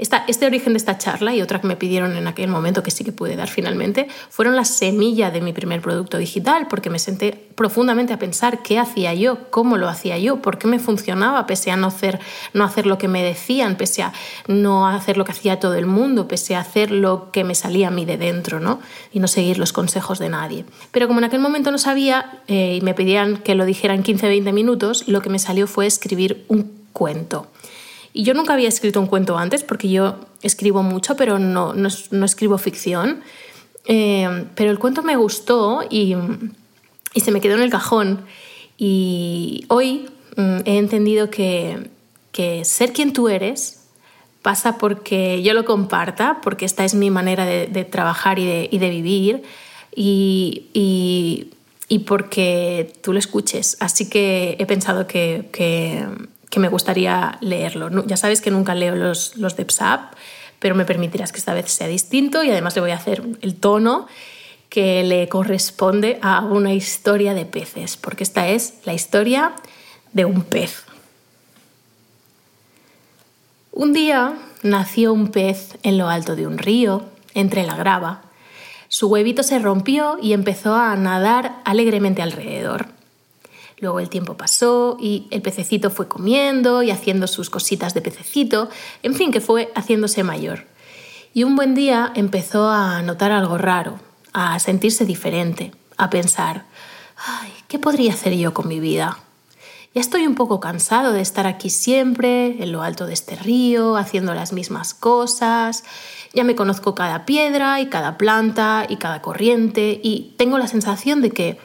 este 0.00 0.46
origen 0.46 0.72
de 0.72 0.78
esta 0.78 0.96
charla 0.96 1.34
y 1.34 1.42
otra 1.42 1.60
que 1.60 1.66
me 1.66 1.76
pidieron 1.76 2.16
en 2.16 2.26
aquel 2.26 2.48
momento 2.48 2.82
que 2.82 2.90
sí 2.90 3.04
que 3.04 3.12
pude 3.12 3.36
dar 3.36 3.48
finalmente, 3.48 4.08
fueron 4.30 4.56
la 4.56 4.64
semilla 4.64 5.30
de 5.30 5.40
mi 5.40 5.52
primer 5.52 5.82
producto 5.82 6.16
digital, 6.16 6.68
porque 6.68 6.88
me 6.88 6.98
senté 6.98 7.32
profundamente 7.54 8.12
a 8.12 8.18
pensar 8.18 8.62
qué 8.62 8.78
hacía 8.78 9.12
yo, 9.12 9.50
cómo 9.50 9.76
lo 9.76 9.88
hacía 9.88 10.18
yo, 10.18 10.40
por 10.40 10.58
qué 10.58 10.66
me 10.66 10.78
funcionaba, 10.78 11.46
pese 11.46 11.70
a 11.70 11.76
no 11.76 11.88
hacer, 11.88 12.18
no 12.54 12.64
hacer 12.64 12.86
lo 12.86 12.96
que 12.96 13.08
me 13.08 13.22
decían, 13.22 13.76
pese 13.76 14.02
a 14.02 14.12
no 14.46 14.88
hacer 14.88 15.18
lo 15.18 15.24
que 15.24 15.32
hacía 15.32 15.60
todo 15.60 15.74
el 15.74 15.86
mundo, 15.86 16.26
pese 16.26 16.56
a 16.56 16.60
hacer 16.60 16.90
lo 16.90 17.30
que 17.30 17.44
me 17.44 17.54
salía 17.54 17.88
a 17.88 17.90
mí 17.90 18.06
de 18.06 18.16
dentro, 18.16 18.58
¿no? 18.58 18.80
Y 19.12 19.20
no 19.20 19.28
seguir 19.28 19.58
los 19.58 19.72
consejos 19.72 20.18
de 20.18 20.30
nadie. 20.30 20.64
Pero 20.92 21.08
como 21.08 21.20
en 21.20 21.24
aquel 21.24 21.40
momento 21.40 21.70
no 21.70 21.78
sabía 21.78 22.42
eh, 22.48 22.76
y 22.76 22.80
me 22.80 22.94
pedían 22.94 23.36
que 23.38 23.54
lo 23.54 23.66
dijera 23.66 23.94
en 23.94 24.02
15-20 24.02 24.52
minutos, 24.52 25.08
lo 25.08 25.20
que 25.20 25.28
me 25.28 25.38
salió 25.38 25.66
fue 25.66 25.86
escribir 25.86 26.44
un 26.48 26.80
cuento. 26.92 27.46
Y 28.12 28.24
yo 28.24 28.34
nunca 28.34 28.54
había 28.54 28.68
escrito 28.68 29.00
un 29.00 29.06
cuento 29.06 29.38
antes 29.38 29.62
porque 29.62 29.88
yo 29.88 30.16
escribo 30.42 30.82
mucho, 30.82 31.16
pero 31.16 31.38
no, 31.38 31.74
no, 31.74 32.24
escribo 32.24 32.58
ficción. 32.58 33.22
Eh, 33.86 34.46
pero 34.54 34.70
el 34.70 34.78
cuento 34.78 35.02
me 35.02 35.16
gustó 35.16 35.82
y, 35.88 36.16
y, 37.14 37.20
se 37.20 37.30
me 37.30 37.40
quedó 37.40 37.54
en 37.54 37.62
el 37.62 37.70
cajón. 37.70 38.24
Y 38.76 39.64
hoy 39.68 40.08
mm, 40.36 40.58
he 40.64 40.78
entendido 40.78 41.30
que, 41.30 41.90
que, 42.32 42.64
ser 42.64 42.92
quien 42.92 43.12
tú 43.12 43.28
eres 43.28 43.84
pasa 44.42 44.78
porque 44.78 45.42
yo 45.42 45.54
lo 45.54 45.64
comparta, 45.64 46.40
porque 46.42 46.64
esta 46.64 46.84
es 46.84 46.94
mi 46.94 47.10
manera 47.10 47.44
de, 47.44 47.84
trabajar 47.84 48.38
y 48.38 48.46
de, 48.46 48.68
y 48.70 48.78
de 48.78 48.90
vivir. 48.90 49.42
Y, 49.94 50.66
y, 50.72 51.98
porque 52.06 52.92
tú 53.02 53.12
lo 53.12 53.18
escuches. 53.18 53.76
Así 53.80 54.08
que 54.08 54.56
he 54.58 54.66
pensado 54.66 55.06
que, 55.06 55.48
que 55.52 56.06
que 56.50 56.60
me 56.60 56.68
gustaría 56.68 57.38
leerlo. 57.40 58.04
Ya 58.06 58.16
sabes 58.16 58.40
que 58.40 58.50
nunca 58.50 58.74
leo 58.74 58.96
los, 58.96 59.36
los 59.36 59.56
de 59.56 59.64
PSAP, 59.64 60.14
pero 60.58 60.74
me 60.74 60.84
permitirás 60.84 61.32
que 61.32 61.38
esta 61.38 61.54
vez 61.54 61.70
sea 61.72 61.86
distinto 61.86 62.42
y 62.42 62.50
además 62.50 62.74
le 62.74 62.82
voy 62.82 62.90
a 62.90 62.96
hacer 62.96 63.22
el 63.40 63.54
tono 63.54 64.06
que 64.68 65.02
le 65.02 65.28
corresponde 65.28 66.18
a 66.22 66.44
una 66.44 66.74
historia 66.74 67.34
de 67.34 67.44
peces, 67.44 67.96
porque 67.96 68.22
esta 68.22 68.48
es 68.48 68.74
la 68.84 68.94
historia 68.94 69.52
de 70.12 70.24
un 70.24 70.42
pez. 70.42 70.84
Un 73.72 73.92
día 73.92 74.34
nació 74.62 75.12
un 75.12 75.28
pez 75.28 75.78
en 75.82 75.98
lo 75.98 76.08
alto 76.08 76.36
de 76.36 76.46
un 76.46 76.58
río, 76.58 77.04
entre 77.34 77.64
la 77.64 77.76
grava. 77.76 78.22
Su 78.88 79.08
huevito 79.08 79.42
se 79.42 79.58
rompió 79.58 80.18
y 80.20 80.32
empezó 80.32 80.74
a 80.74 80.94
nadar 80.96 81.56
alegremente 81.64 82.22
alrededor. 82.22 82.88
Luego 83.80 84.00
el 84.00 84.10
tiempo 84.10 84.36
pasó 84.36 84.96
y 85.00 85.26
el 85.30 85.40
pececito 85.40 85.90
fue 85.90 86.06
comiendo 86.06 86.82
y 86.82 86.90
haciendo 86.90 87.26
sus 87.26 87.48
cositas 87.48 87.94
de 87.94 88.02
pececito, 88.02 88.68
en 89.02 89.14
fin, 89.14 89.32
que 89.32 89.40
fue 89.40 89.72
haciéndose 89.74 90.22
mayor. 90.22 90.66
Y 91.32 91.44
un 91.44 91.56
buen 91.56 91.74
día 91.74 92.12
empezó 92.14 92.68
a 92.68 93.00
notar 93.02 93.32
algo 93.32 93.56
raro, 93.56 93.98
a 94.32 94.58
sentirse 94.58 95.06
diferente, 95.06 95.72
a 95.96 96.10
pensar, 96.10 96.66
ay, 97.16 97.52
¿qué 97.68 97.78
podría 97.78 98.12
hacer 98.12 98.36
yo 98.36 98.52
con 98.52 98.68
mi 98.68 98.80
vida? 98.80 99.18
Ya 99.92 100.00
estoy 100.00 100.26
un 100.26 100.36
poco 100.36 100.60
cansado 100.60 101.12
de 101.12 101.20
estar 101.20 101.48
aquí 101.48 101.68
siempre, 101.68 102.62
en 102.62 102.70
lo 102.70 102.82
alto 102.82 103.06
de 103.06 103.12
este 103.12 103.34
río, 103.34 103.96
haciendo 103.96 104.34
las 104.34 104.52
mismas 104.52 104.94
cosas. 104.94 105.82
Ya 106.32 106.44
me 106.44 106.54
conozco 106.54 106.94
cada 106.94 107.26
piedra 107.26 107.80
y 107.80 107.86
cada 107.88 108.16
planta 108.16 108.86
y 108.88 108.98
cada 108.98 109.20
corriente 109.20 110.00
y 110.00 110.34
tengo 110.36 110.58
la 110.58 110.68
sensación 110.68 111.22
de 111.22 111.30
que, 111.30 111.58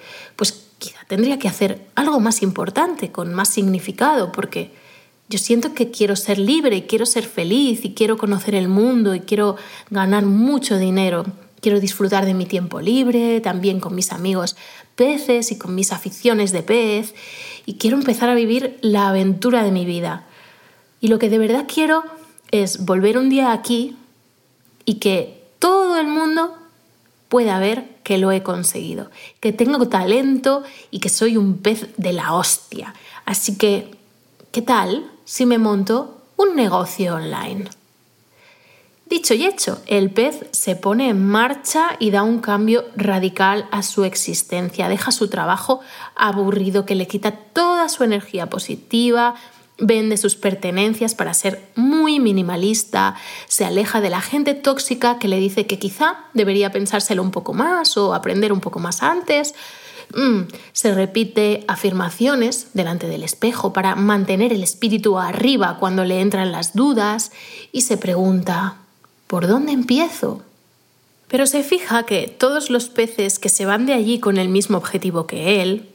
quizá 0.85 0.99
tendría 1.07 1.39
que 1.39 1.47
hacer 1.47 1.85
algo 1.95 2.19
más 2.19 2.41
importante, 2.41 3.11
con 3.11 3.33
más 3.33 3.49
significado, 3.49 4.31
porque 4.31 4.71
yo 5.27 5.39
siento 5.39 5.73
que 5.73 5.89
quiero 5.89 6.15
ser 6.15 6.37
libre, 6.37 6.77
y 6.77 6.81
quiero 6.83 7.05
ser 7.05 7.25
feliz 7.25 7.83
y 7.83 7.93
quiero 7.93 8.17
conocer 8.17 8.53
el 8.55 8.67
mundo 8.67 9.15
y 9.15 9.21
quiero 9.21 9.55
ganar 9.89 10.25
mucho 10.25 10.77
dinero. 10.77 11.25
Quiero 11.61 11.79
disfrutar 11.79 12.25
de 12.25 12.35
mi 12.35 12.45
tiempo 12.45 12.79
libre, 12.79 13.41
también 13.41 13.79
con 13.79 13.95
mis 13.95 14.11
amigos 14.11 14.55
peces 14.95 15.51
y 15.51 15.57
con 15.57 15.73
mis 15.73 15.91
aficiones 15.91 16.51
de 16.51 16.61
pez. 16.61 17.15
Y 17.65 17.75
quiero 17.75 17.97
empezar 17.97 18.29
a 18.29 18.35
vivir 18.35 18.77
la 18.81 19.09
aventura 19.09 19.63
de 19.63 19.71
mi 19.71 19.83
vida. 19.83 20.25
Y 21.01 21.07
lo 21.07 21.17
que 21.17 21.29
de 21.29 21.39
verdad 21.39 21.65
quiero 21.67 22.03
es 22.51 22.85
volver 22.85 23.17
un 23.17 23.29
día 23.29 23.51
aquí 23.51 23.95
y 24.85 24.95
que 24.95 25.43
todo 25.57 25.97
el 25.97 26.05
mundo 26.05 26.55
pueda 27.35 27.59
ver 27.59 27.97
que 28.03 28.17
lo 28.17 28.31
he 28.31 28.43
conseguido, 28.43 29.11
que 29.41 29.51
tengo 29.51 29.89
talento 29.89 30.63
y 30.89 30.99
que 30.99 31.09
soy 31.09 31.35
un 31.35 31.57
pez 31.57 31.89
de 31.97 32.13
la 32.13 32.33
hostia. 32.33 32.93
Así 33.25 33.57
que, 33.57 33.91
¿qué 34.53 34.61
tal 34.61 35.11
si 35.25 35.45
me 35.45 35.57
monto 35.57 36.21
un 36.37 36.55
negocio 36.55 37.15
online? 37.15 37.65
Dicho 39.07 39.33
y 39.33 39.43
hecho, 39.43 39.81
el 39.85 40.11
pez 40.11 40.45
se 40.51 40.77
pone 40.77 41.09
en 41.09 41.27
marcha 41.27 41.97
y 41.99 42.09
da 42.09 42.23
un 42.23 42.39
cambio 42.39 42.85
radical 42.95 43.67
a 43.69 43.83
su 43.83 44.05
existencia. 44.05 44.87
Deja 44.87 45.11
su 45.11 45.27
trabajo 45.27 45.81
aburrido 46.15 46.85
que 46.85 46.95
le 46.95 47.05
quita 47.05 47.31
toda 47.31 47.89
su 47.89 48.05
energía 48.05 48.49
positiva, 48.49 49.35
vende 49.77 50.17
sus 50.17 50.35
pertenencias 50.35 51.15
para 51.15 51.33
ser 51.33 51.67
muy 51.75 52.19
minimalista, 52.19 53.15
se 53.47 53.65
aleja 53.65 54.01
de 54.01 54.09
la 54.09 54.21
gente 54.21 54.53
tóxica 54.53 55.19
que 55.19 55.27
le 55.27 55.37
dice 55.37 55.67
que 55.67 55.79
quizá 55.79 56.17
debería 56.33 56.71
pensárselo 56.71 57.21
un 57.21 57.31
poco 57.31 57.53
más 57.53 57.97
o 57.97 58.13
aprender 58.13 58.53
un 58.53 58.61
poco 58.61 58.79
más 58.79 59.03
antes. 59.03 59.53
Mm, 60.13 60.41
se 60.71 60.93
repite 60.93 61.65
afirmaciones 61.67 62.67
delante 62.73 63.07
del 63.07 63.23
espejo 63.23 63.73
para 63.73 63.95
mantener 63.95 64.53
el 64.53 64.63
espíritu 64.63 65.17
arriba 65.17 65.77
cuando 65.79 66.05
le 66.05 66.21
entran 66.21 66.51
las 66.51 66.73
dudas 66.73 67.31
y 67.71 67.81
se 67.81 67.97
pregunta, 67.97 68.77
¿por 69.27 69.47
dónde 69.47 69.71
empiezo? 69.71 70.43
Pero 71.27 71.47
se 71.47 71.63
fija 71.63 72.03
que 72.03 72.27
todos 72.27 72.69
los 72.69 72.89
peces 72.89 73.39
que 73.39 73.49
se 73.49 73.65
van 73.65 73.87
de 73.87 73.93
allí 73.93 74.19
con 74.19 74.37
el 74.37 74.47
mismo 74.47 74.77
objetivo 74.77 75.25
que 75.25 75.61
él, 75.61 75.89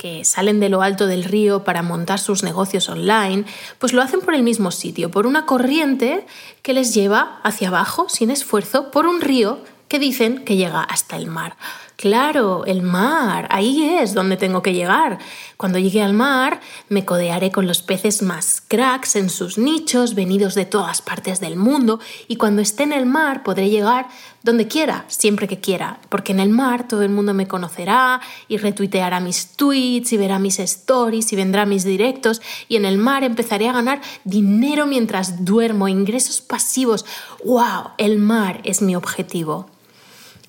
que 0.00 0.24
salen 0.24 0.60
de 0.60 0.70
lo 0.70 0.80
alto 0.80 1.06
del 1.06 1.24
río 1.24 1.62
para 1.62 1.82
montar 1.82 2.18
sus 2.20 2.42
negocios 2.42 2.88
online, 2.88 3.44
pues 3.78 3.92
lo 3.92 4.00
hacen 4.00 4.22
por 4.22 4.34
el 4.34 4.42
mismo 4.42 4.70
sitio, 4.70 5.10
por 5.10 5.26
una 5.26 5.44
corriente 5.44 6.24
que 6.62 6.72
les 6.72 6.94
lleva 6.94 7.38
hacia 7.42 7.68
abajo 7.68 8.08
sin 8.08 8.30
esfuerzo 8.30 8.90
por 8.90 9.04
un 9.04 9.20
río 9.20 9.58
que 9.88 9.98
dicen 9.98 10.42
que 10.46 10.56
llega 10.56 10.80
hasta 10.80 11.18
el 11.18 11.26
mar. 11.26 11.58
Claro, 12.00 12.64
el 12.64 12.80
mar, 12.80 13.46
ahí 13.50 13.98
es 14.00 14.14
donde 14.14 14.38
tengo 14.38 14.62
que 14.62 14.72
llegar. 14.72 15.18
Cuando 15.58 15.78
llegue 15.78 16.00
al 16.00 16.14
mar, 16.14 16.62
me 16.88 17.04
codearé 17.04 17.52
con 17.52 17.66
los 17.66 17.82
peces 17.82 18.22
más 18.22 18.62
cracks 18.66 19.16
en 19.16 19.28
sus 19.28 19.58
nichos, 19.58 20.14
venidos 20.14 20.54
de 20.54 20.64
todas 20.64 21.02
partes 21.02 21.40
del 21.40 21.56
mundo, 21.56 22.00
y 22.26 22.36
cuando 22.36 22.62
esté 22.62 22.84
en 22.84 22.94
el 22.94 23.04
mar 23.04 23.42
podré 23.42 23.68
llegar 23.68 24.08
donde 24.42 24.66
quiera, 24.66 25.04
siempre 25.08 25.46
que 25.46 25.60
quiera, 25.60 25.98
porque 26.08 26.32
en 26.32 26.40
el 26.40 26.48
mar 26.48 26.88
todo 26.88 27.02
el 27.02 27.10
mundo 27.10 27.34
me 27.34 27.46
conocerá 27.46 28.22
y 28.48 28.56
retuiteará 28.56 29.20
mis 29.20 29.48
tweets 29.56 30.14
y 30.14 30.16
verá 30.16 30.38
mis 30.38 30.58
stories 30.58 31.30
y 31.34 31.36
vendrá 31.36 31.66
mis 31.66 31.84
directos, 31.84 32.40
y 32.66 32.76
en 32.76 32.86
el 32.86 32.96
mar 32.96 33.24
empezaré 33.24 33.68
a 33.68 33.74
ganar 33.74 34.00
dinero 34.24 34.86
mientras 34.86 35.44
duermo, 35.44 35.86
ingresos 35.86 36.40
pasivos. 36.40 37.04
¡Wow! 37.44 37.90
El 37.98 38.16
mar 38.20 38.62
es 38.64 38.80
mi 38.80 38.96
objetivo. 38.96 39.69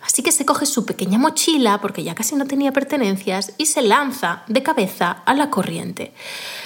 Así 0.01 0.23
que 0.23 0.31
se 0.31 0.45
coge 0.45 0.65
su 0.65 0.85
pequeña 0.85 1.17
mochila, 1.17 1.79
porque 1.79 2.03
ya 2.03 2.15
casi 2.15 2.35
no 2.35 2.45
tenía 2.45 2.71
pertenencias, 2.71 3.53
y 3.57 3.67
se 3.67 3.81
lanza 3.81 4.43
de 4.47 4.63
cabeza 4.63 5.21
a 5.25 5.33
la 5.33 5.49
corriente. 5.49 6.13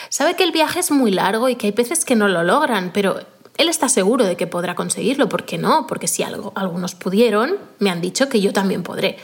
Sabe 0.09 0.35
que 0.35 0.43
el 0.43 0.51
viaje 0.51 0.79
es 0.79 0.91
muy 0.91 1.11
largo 1.11 1.49
y 1.49 1.55
que 1.55 1.67
hay 1.67 1.73
peces 1.73 2.05
que 2.05 2.15
no 2.15 2.27
lo 2.27 2.43
logran, 2.43 2.91
pero 2.93 3.19
él 3.57 3.69
está 3.69 3.89
seguro 3.89 4.25
de 4.25 4.35
que 4.35 4.47
podrá 4.47 4.75
conseguirlo. 4.75 5.29
¿Por 5.29 5.45
qué 5.45 5.57
no? 5.57 5.87
Porque 5.87 6.07
si 6.07 6.23
algo, 6.23 6.53
algunos 6.55 6.95
pudieron, 6.95 7.55
me 7.79 7.89
han 7.89 8.01
dicho 8.01 8.29
que 8.29 8.41
yo 8.41 8.53
también 8.53 8.83
podré. 8.83 9.17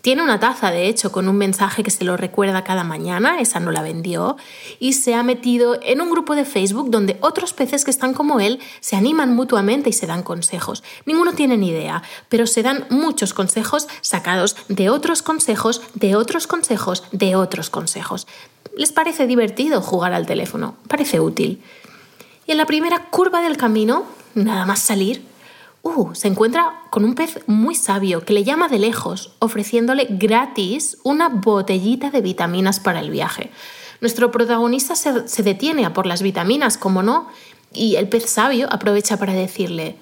Tiene 0.00 0.22
una 0.22 0.38
taza, 0.38 0.70
de 0.70 0.86
hecho, 0.86 1.10
con 1.10 1.28
un 1.28 1.36
mensaje 1.36 1.82
que 1.82 1.90
se 1.90 2.04
lo 2.04 2.16
recuerda 2.16 2.62
cada 2.62 2.84
mañana, 2.84 3.40
esa 3.40 3.58
no 3.58 3.72
la 3.72 3.82
vendió, 3.82 4.36
y 4.78 4.92
se 4.92 5.14
ha 5.14 5.24
metido 5.24 5.78
en 5.82 6.00
un 6.00 6.10
grupo 6.10 6.36
de 6.36 6.44
Facebook 6.44 6.90
donde 6.90 7.18
otros 7.20 7.52
peces 7.52 7.84
que 7.84 7.90
están 7.90 8.14
como 8.14 8.38
él 8.38 8.60
se 8.80 8.94
animan 8.94 9.34
mutuamente 9.34 9.90
y 9.90 9.92
se 9.92 10.06
dan 10.06 10.22
consejos. 10.22 10.84
Ninguno 11.04 11.32
tiene 11.32 11.56
ni 11.56 11.70
idea, 11.70 12.02
pero 12.28 12.46
se 12.46 12.62
dan 12.62 12.86
muchos 12.90 13.34
consejos 13.34 13.88
sacados 14.00 14.56
de 14.68 14.88
otros 14.88 15.22
consejos, 15.22 15.82
de 15.94 16.14
otros 16.14 16.46
consejos, 16.46 17.02
de 17.10 17.34
otros 17.34 17.68
consejos. 17.68 18.28
Les 18.76 18.92
parece 18.92 19.26
divertido 19.26 19.82
jugar 19.82 20.12
al 20.12 20.26
teléfono, 20.26 20.76
parece 20.86 21.18
útil. 21.18 21.60
Y 22.46 22.52
en 22.52 22.58
la 22.58 22.66
primera 22.66 23.06
curva 23.10 23.42
del 23.42 23.56
camino, 23.56 24.04
nada 24.34 24.64
más 24.64 24.78
salir, 24.78 25.24
Uh, 25.96 26.14
se 26.14 26.28
encuentra 26.28 26.82
con 26.90 27.02
un 27.02 27.14
pez 27.14 27.40
muy 27.46 27.74
sabio 27.74 28.22
que 28.22 28.34
le 28.34 28.44
llama 28.44 28.68
de 28.68 28.78
lejos, 28.78 29.32
ofreciéndole 29.38 30.06
gratis 30.10 30.98
una 31.02 31.30
botellita 31.30 32.10
de 32.10 32.20
vitaminas 32.20 32.78
para 32.78 33.00
el 33.00 33.10
viaje. 33.10 33.50
Nuestro 34.02 34.30
protagonista 34.30 34.94
se, 34.94 35.42
detiene 35.42 35.86
a 35.86 35.94
por 35.94 36.04
las 36.04 36.20
vitaminas, 36.20 36.76
como 36.76 37.02
no, 37.02 37.28
y 37.72 37.96
el 37.96 38.06
pez 38.06 38.28
sabio 38.28 38.68
aprovecha 38.70 39.16
para 39.16 39.32
decirle, 39.32 39.96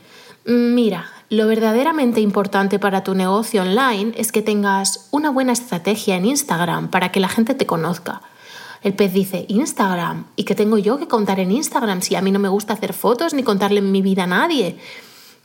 Mira, 0.45 1.07
lo 1.31 1.47
verdaderamente 1.47 2.21
importante 2.21 2.81
para 2.81 3.05
tu 3.05 3.15
negocio 3.15 3.63
online 3.63 4.13
es 4.17 4.33
que 4.33 4.43
tengas 4.43 5.07
una 5.13 5.31
buena 5.31 5.53
estrategia 5.53 6.17
en 6.17 6.27
Instagram 6.27 6.91
para 6.91 7.13
que 7.13 7.21
la 7.21 7.29
gente 7.29 7.55
te 7.55 7.67
conozca. 7.67 8.23
El 8.83 8.95
pez 8.95 9.13
dice, 9.13 9.47
Instagram, 9.49 10.27
¿y 10.35 10.43
qué 10.43 10.57
tengo 10.57 10.79
yo 10.79 10.99
que 10.99 11.07
contar 11.07 11.39
en 11.39 11.53
Instagram 11.53 12.03
si 12.03 12.17
a 12.17 12.23
mí 12.23 12.33
no 12.33 12.41
me 12.41 12.49
gusta 12.49 12.75
hacer 12.75 12.93
fotos 12.93 13.35
ni 13.35 13.45
contarle 13.45 13.83
mi 13.83 14.03
vida 14.03 14.25
a 14.25 14.29
nadie? 14.29 14.79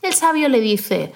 El 0.02 0.14
sabio 0.14 0.48
le 0.48 0.60
dice, 0.60 1.12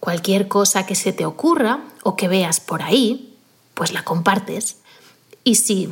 cualquier 0.00 0.48
cosa 0.48 0.86
que 0.86 0.94
se 0.94 1.12
te 1.12 1.26
ocurra 1.26 1.84
o 2.02 2.16
que 2.16 2.28
veas 2.28 2.60
por 2.60 2.82
ahí, 2.82 3.34
pues 3.74 3.92
la 3.92 4.02
compartes. 4.02 4.78
Y 5.44 5.56
si 5.56 5.90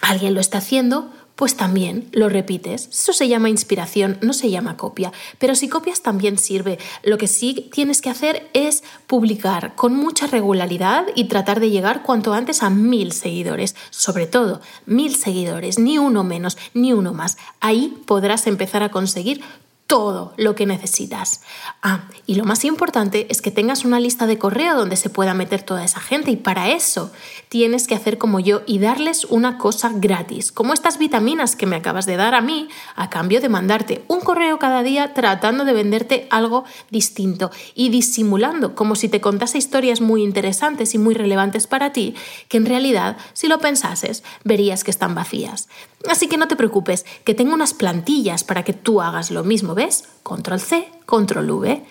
alguien 0.00 0.34
lo 0.34 0.40
está 0.40 0.58
haciendo, 0.58 1.10
pues 1.38 1.56
también 1.56 2.08
lo 2.10 2.28
repites. 2.28 2.88
Eso 2.88 3.12
se 3.12 3.28
llama 3.28 3.48
inspiración, 3.48 4.18
no 4.22 4.32
se 4.32 4.50
llama 4.50 4.76
copia. 4.76 5.12
Pero 5.38 5.54
si 5.54 5.68
copias 5.68 6.02
también 6.02 6.36
sirve. 6.36 6.80
Lo 7.04 7.16
que 7.16 7.28
sí 7.28 7.70
tienes 7.72 8.02
que 8.02 8.10
hacer 8.10 8.50
es 8.54 8.82
publicar 9.06 9.76
con 9.76 9.94
mucha 9.94 10.26
regularidad 10.26 11.06
y 11.14 11.24
tratar 11.24 11.60
de 11.60 11.70
llegar 11.70 12.02
cuanto 12.02 12.34
antes 12.34 12.64
a 12.64 12.70
mil 12.70 13.12
seguidores. 13.12 13.76
Sobre 13.90 14.26
todo, 14.26 14.60
mil 14.84 15.14
seguidores, 15.14 15.78
ni 15.78 15.96
uno 15.96 16.24
menos, 16.24 16.58
ni 16.74 16.92
uno 16.92 17.14
más. 17.14 17.38
Ahí 17.60 17.96
podrás 18.04 18.48
empezar 18.48 18.82
a 18.82 18.90
conseguir 18.90 19.40
todo 19.88 20.34
lo 20.36 20.54
que 20.54 20.66
necesitas. 20.66 21.40
Ah, 21.82 22.02
y 22.26 22.34
lo 22.34 22.44
más 22.44 22.64
importante 22.66 23.26
es 23.30 23.40
que 23.40 23.50
tengas 23.50 23.86
una 23.86 23.98
lista 23.98 24.26
de 24.26 24.36
correo 24.36 24.76
donde 24.76 24.96
se 24.96 25.08
pueda 25.08 25.32
meter 25.32 25.62
toda 25.62 25.82
esa 25.82 25.98
gente 25.98 26.30
y 26.30 26.36
para 26.36 26.68
eso 26.68 27.10
tienes 27.48 27.86
que 27.86 27.94
hacer 27.94 28.18
como 28.18 28.38
yo 28.38 28.60
y 28.66 28.80
darles 28.80 29.24
una 29.24 29.56
cosa 29.56 29.90
gratis, 29.94 30.52
como 30.52 30.74
estas 30.74 30.98
vitaminas 30.98 31.56
que 31.56 31.64
me 31.64 31.76
acabas 31.76 32.04
de 32.04 32.16
dar 32.16 32.34
a 32.34 32.42
mí 32.42 32.68
a 32.96 33.08
cambio 33.08 33.40
de 33.40 33.48
mandarte 33.48 34.04
un 34.08 34.20
correo 34.20 34.58
cada 34.58 34.82
día 34.82 35.14
tratando 35.14 35.64
de 35.64 35.72
venderte 35.72 36.26
algo 36.28 36.64
distinto 36.90 37.50
y 37.74 37.88
disimulando 37.88 38.74
como 38.74 38.94
si 38.94 39.08
te 39.08 39.22
contase 39.22 39.56
historias 39.56 40.02
muy 40.02 40.22
interesantes 40.22 40.94
y 40.94 40.98
muy 40.98 41.14
relevantes 41.14 41.66
para 41.66 41.94
ti, 41.94 42.14
que 42.48 42.58
en 42.58 42.66
realidad 42.66 43.16
si 43.32 43.48
lo 43.48 43.58
pensases 43.58 44.22
verías 44.44 44.84
que 44.84 44.90
están 44.90 45.14
vacías. 45.14 45.68
Así 46.06 46.28
que 46.28 46.36
no 46.36 46.46
te 46.46 46.56
preocupes, 46.56 47.04
que 47.24 47.34
tengo 47.34 47.54
unas 47.54 47.74
plantillas 47.74 48.44
para 48.44 48.62
que 48.62 48.72
tú 48.72 49.00
hagas 49.00 49.30
lo 49.30 49.42
mismo, 49.42 49.74
¿ves? 49.78 50.04
Control 50.22 50.60
C, 50.60 50.88
control 51.06 51.50
V. 51.50 51.82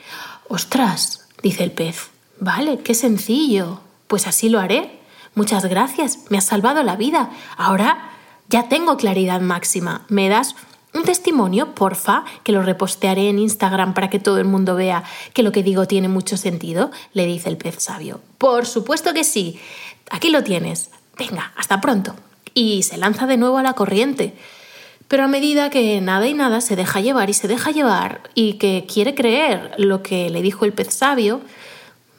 Ostras, 0.48 1.28
dice 1.42 1.64
el 1.64 1.72
pez. 1.72 2.12
Vale, 2.40 2.80
qué 2.80 2.94
sencillo. 2.94 3.80
Pues 4.06 4.28
así 4.28 4.50
lo 4.50 4.60
haré. 4.60 5.00
Muchas 5.34 5.66
gracias, 5.66 6.20
me 6.30 6.38
has 6.38 6.46
salvado 6.46 6.84
la 6.84 6.96
vida. 6.96 7.32
Ahora 7.58 8.12
ya 8.50 8.70
tengo 8.70 8.98
claridad 8.98 9.42
máxima. 9.42 10.06
¿Me 10.08 10.30
das 10.30 10.56
un 10.94 11.04
testimonio, 11.04 11.74
porfa, 11.74 12.24
que 12.44 12.52
lo 12.52 12.62
repostearé 12.62 13.30
en 13.30 13.40
Instagram 13.40 13.94
para 13.94 14.10
que 14.10 14.20
todo 14.20 14.38
el 14.38 14.46
mundo 14.46 14.76
vea 14.76 15.04
que 15.34 15.44
lo 15.44 15.52
que 15.52 15.64
digo 15.64 15.88
tiene 15.88 16.08
mucho 16.08 16.38
sentido? 16.38 16.92
Le 17.14 17.26
dice 17.26 17.50
el 17.50 17.58
pez 17.58 17.82
sabio. 17.82 18.22
Por 18.38 18.66
supuesto 18.66 19.14
que 19.14 19.24
sí. 19.24 19.60
Aquí 20.12 20.30
lo 20.30 20.44
tienes. 20.44 20.92
Venga, 21.18 21.52
hasta 21.56 21.82
pronto 21.82 22.14
y 22.58 22.82
se 22.82 22.98
lanza 22.98 23.28
de 23.28 23.38
nuevo 23.38 23.60
a 23.60 23.64
la 23.64 23.74
corriente. 23.74 24.34
Pero 25.08 25.24
a 25.24 25.28
medida 25.28 25.70
que 25.70 26.02
nada 26.02 26.28
y 26.28 26.34
nada 26.34 26.62
se 26.62 26.76
deja 26.76 27.00
llevar 27.00 27.30
y 27.30 27.34
se 27.34 27.48
deja 27.48 27.72
llevar 27.72 28.22
y 28.34 28.54
que 28.54 28.86
quiere 28.92 29.16
creer 29.16 29.72
lo 29.78 30.04
que 30.04 30.30
le 30.30 30.42
dijo 30.42 30.66
el 30.66 30.74
pez 30.74 30.94
sabio, 30.94 31.42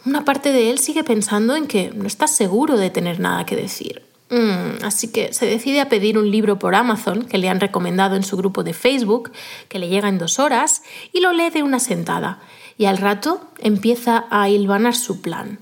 una 0.07 0.25
parte 0.25 0.53
de 0.53 0.71
él 0.71 0.79
sigue 0.79 1.05
pensando 1.05 1.55
en 1.55 1.67
que 1.67 1.91
no 1.95 2.07
está 2.07 2.27
seguro 2.27 2.79
de 2.79 2.91
tener 2.91 3.21
nada 3.21 3.45
que 3.45 3.57
decir. 3.57 4.03
Mm, 4.31 4.85
así 4.85 5.09
que 5.09 5.33
se 5.33 5.47
decide 5.47 5.81
a 5.81 5.89
pedir 5.89 6.19
un 6.19 6.31
libro 6.31 6.59
por 6.59 6.75
Amazon 6.75 7.25
que 7.25 7.39
le 7.39 7.49
han 7.49 7.61
recomendado 7.61 8.17
en 8.17 8.23
su 8.23 8.37
grupo 8.37 8.63
de 8.63 8.75
Facebook, 8.75 9.33
que 9.69 9.79
le 9.79 9.89
llega 9.89 10.09
en 10.09 10.19
dos 10.19 10.39
horas, 10.39 10.83
y 11.13 11.21
lo 11.21 11.33
lee 11.33 11.51
de 11.51 11.63
una 11.63 11.81
sentada. 11.81 12.41
Y 12.77 12.85
al 12.87 12.99
rato 12.99 13.41
empieza 13.59 14.27
a 14.31 14.49
hilvanar 14.49 14.95
su 14.95 15.21
plan. 15.21 15.59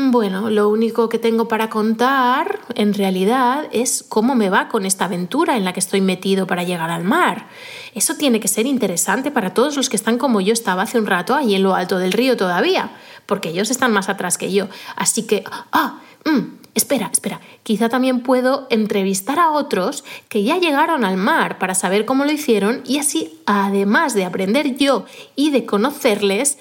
Bueno, 0.00 0.48
lo 0.48 0.68
único 0.68 1.08
que 1.08 1.18
tengo 1.18 1.48
para 1.48 1.68
contar 1.68 2.60
en 2.76 2.94
realidad 2.94 3.66
es 3.72 4.04
cómo 4.08 4.36
me 4.36 4.48
va 4.48 4.68
con 4.68 4.86
esta 4.86 5.06
aventura 5.06 5.56
en 5.56 5.64
la 5.64 5.72
que 5.72 5.80
estoy 5.80 6.00
metido 6.00 6.46
para 6.46 6.62
llegar 6.62 6.88
al 6.88 7.02
mar. 7.02 7.48
Eso 7.96 8.14
tiene 8.14 8.38
que 8.38 8.46
ser 8.46 8.66
interesante 8.66 9.32
para 9.32 9.54
todos 9.54 9.76
los 9.76 9.88
que 9.88 9.96
están 9.96 10.16
como 10.16 10.40
yo 10.40 10.52
estaba 10.52 10.82
hace 10.82 11.00
un 11.00 11.06
rato 11.06 11.34
ahí 11.34 11.56
en 11.56 11.64
lo 11.64 11.74
alto 11.74 11.98
del 11.98 12.12
río 12.12 12.36
todavía, 12.36 12.92
porque 13.26 13.48
ellos 13.48 13.72
están 13.72 13.90
más 13.90 14.08
atrás 14.08 14.38
que 14.38 14.52
yo. 14.52 14.68
Así 14.94 15.24
que, 15.24 15.42
ah, 15.72 15.98
mm, 16.24 16.58
espera, 16.76 17.10
espera, 17.12 17.40
quizá 17.64 17.88
también 17.88 18.20
puedo 18.20 18.68
entrevistar 18.70 19.40
a 19.40 19.50
otros 19.50 20.04
que 20.28 20.44
ya 20.44 20.58
llegaron 20.58 21.04
al 21.04 21.16
mar 21.16 21.58
para 21.58 21.74
saber 21.74 22.04
cómo 22.04 22.24
lo 22.24 22.30
hicieron 22.30 22.82
y 22.86 22.98
así, 22.98 23.40
además 23.46 24.14
de 24.14 24.26
aprender 24.26 24.76
yo 24.76 25.06
y 25.34 25.50
de 25.50 25.66
conocerles, 25.66 26.56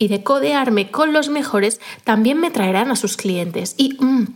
y 0.00 0.08
de 0.08 0.24
codearme 0.24 0.90
con 0.90 1.12
los 1.12 1.28
mejores, 1.28 1.80
también 2.02 2.40
me 2.40 2.50
traerán 2.50 2.90
a 2.90 2.96
sus 2.96 3.16
clientes. 3.16 3.74
Y, 3.76 3.96
mm, 4.02 4.26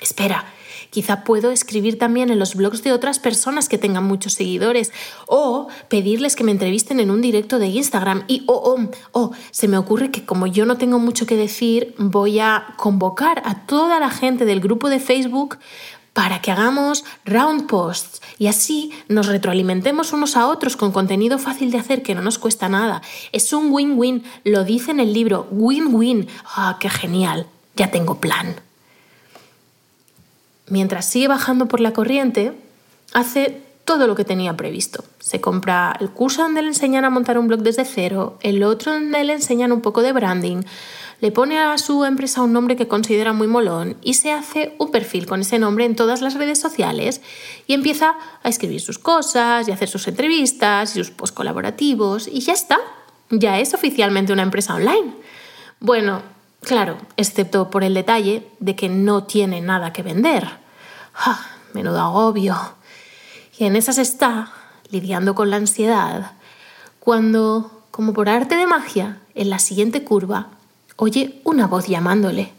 espera, 0.00 0.44
Quizá 0.90 1.22
puedo 1.22 1.50
escribir 1.50 1.98
también 1.98 2.30
en 2.30 2.38
los 2.38 2.54
blogs 2.54 2.82
de 2.82 2.92
otras 2.92 3.18
personas 3.18 3.68
que 3.68 3.76
tengan 3.76 4.04
muchos 4.04 4.32
seguidores 4.32 4.90
o 5.26 5.68
pedirles 5.88 6.34
que 6.34 6.44
me 6.44 6.52
entrevisten 6.52 6.98
en 6.98 7.10
un 7.10 7.20
directo 7.20 7.58
de 7.58 7.66
Instagram. 7.66 8.24
Y, 8.26 8.42
oh, 8.46 8.74
oh, 8.74 8.90
oh, 9.12 9.32
se 9.50 9.68
me 9.68 9.76
ocurre 9.76 10.10
que 10.10 10.24
como 10.24 10.46
yo 10.46 10.64
no 10.64 10.78
tengo 10.78 10.98
mucho 10.98 11.26
que 11.26 11.36
decir, 11.36 11.94
voy 11.98 12.38
a 12.38 12.74
convocar 12.78 13.42
a 13.44 13.66
toda 13.66 14.00
la 14.00 14.08
gente 14.08 14.46
del 14.46 14.60
grupo 14.60 14.88
de 14.88 14.98
Facebook 14.98 15.58
para 16.12 16.40
que 16.40 16.50
hagamos 16.50 17.04
round 17.24 17.66
posts 17.66 18.20
y 18.38 18.46
así 18.46 18.92
nos 19.08 19.26
retroalimentemos 19.26 20.12
unos 20.12 20.36
a 20.36 20.46
otros 20.48 20.76
con 20.76 20.92
contenido 20.92 21.38
fácil 21.38 21.70
de 21.70 21.78
hacer 21.78 22.02
que 22.02 22.14
no 22.14 22.22
nos 22.22 22.38
cuesta 22.38 22.68
nada. 22.68 23.02
Es 23.32 23.52
un 23.52 23.72
win-win, 23.72 24.24
lo 24.44 24.64
dice 24.64 24.90
en 24.90 25.00
el 25.00 25.12
libro, 25.12 25.46
win-win. 25.50 26.28
¡Ah, 26.44 26.76
qué 26.80 26.88
genial! 26.88 27.46
Ya 27.76 27.90
tengo 27.90 28.20
plan. 28.20 28.56
Mientras 30.68 31.06
sigue 31.06 31.28
bajando 31.28 31.66
por 31.66 31.80
la 31.80 31.92
corriente, 31.92 32.52
hace 33.12 33.62
todo 33.84 34.06
lo 34.06 34.14
que 34.14 34.24
tenía 34.24 34.54
previsto. 34.54 35.02
Se 35.18 35.40
compra 35.40 35.96
el 35.98 36.10
curso 36.10 36.42
donde 36.42 36.60
le 36.60 36.68
enseñan 36.68 37.06
a 37.06 37.10
montar 37.10 37.38
un 37.38 37.48
blog 37.48 37.60
desde 37.60 37.86
cero, 37.86 38.38
el 38.42 38.62
otro 38.62 38.92
donde 38.92 39.24
le 39.24 39.32
enseñan 39.32 39.72
un 39.72 39.80
poco 39.80 40.02
de 40.02 40.12
branding, 40.12 40.62
le 41.20 41.32
pone 41.32 41.58
a 41.58 41.76
su 41.78 42.04
empresa 42.04 42.42
un 42.42 42.52
nombre 42.52 42.76
que 42.76 42.86
considera 42.86 43.32
muy 43.32 43.48
molón 43.48 43.96
y 44.02 44.14
se 44.14 44.30
hace 44.30 44.74
un 44.78 44.90
perfil 44.90 45.26
con 45.26 45.40
ese 45.40 45.58
nombre 45.58 45.84
en 45.84 45.96
todas 45.96 46.20
las 46.22 46.34
redes 46.34 46.60
sociales 46.60 47.20
y 47.66 47.74
empieza 47.74 48.16
a 48.42 48.48
escribir 48.48 48.80
sus 48.80 48.98
cosas 48.98 49.66
y 49.66 49.72
hacer 49.72 49.88
sus 49.88 50.06
entrevistas 50.06 50.94
y 50.94 50.98
sus 50.98 51.10
post 51.10 51.34
colaborativos 51.34 52.28
y 52.28 52.40
ya 52.40 52.52
está. 52.52 52.78
Ya 53.30 53.58
es 53.58 53.74
oficialmente 53.74 54.32
una 54.32 54.42
empresa 54.42 54.74
online. 54.74 55.12
Bueno, 55.80 56.22
claro, 56.62 56.98
excepto 57.16 57.68
por 57.68 57.84
el 57.84 57.94
detalle 57.94 58.46
de 58.60 58.76
que 58.76 58.88
no 58.88 59.24
tiene 59.24 59.60
nada 59.60 59.92
que 59.92 60.02
vender. 60.02 60.48
¡Ah, 61.14 61.46
menudo 61.74 62.00
agobio. 62.00 62.56
Y 63.58 63.64
en 63.64 63.74
esas 63.74 63.98
está, 63.98 64.52
lidiando 64.88 65.34
con 65.34 65.50
la 65.50 65.56
ansiedad, 65.56 66.32
cuando, 67.00 67.82
como 67.90 68.12
por 68.12 68.28
arte 68.28 68.56
de 68.56 68.66
magia, 68.66 69.18
en 69.34 69.50
la 69.50 69.58
siguiente 69.58 70.04
curva, 70.04 70.57
oye 70.98 71.40
una 71.44 71.66
voz 71.66 71.86
llamándole. 71.86 72.52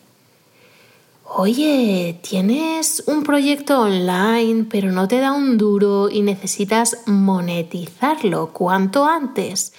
Oye, 1.25 2.19
tienes 2.27 3.03
un 3.05 3.23
proyecto 3.23 3.81
online, 3.81 4.65
pero 4.69 4.91
no 4.91 5.07
te 5.07 5.19
da 5.19 5.31
un 5.31 5.57
duro 5.57 6.09
y 6.09 6.21
necesitas 6.21 6.97
monetizarlo 7.05 8.51
cuanto 8.51 9.05
antes. 9.05 9.73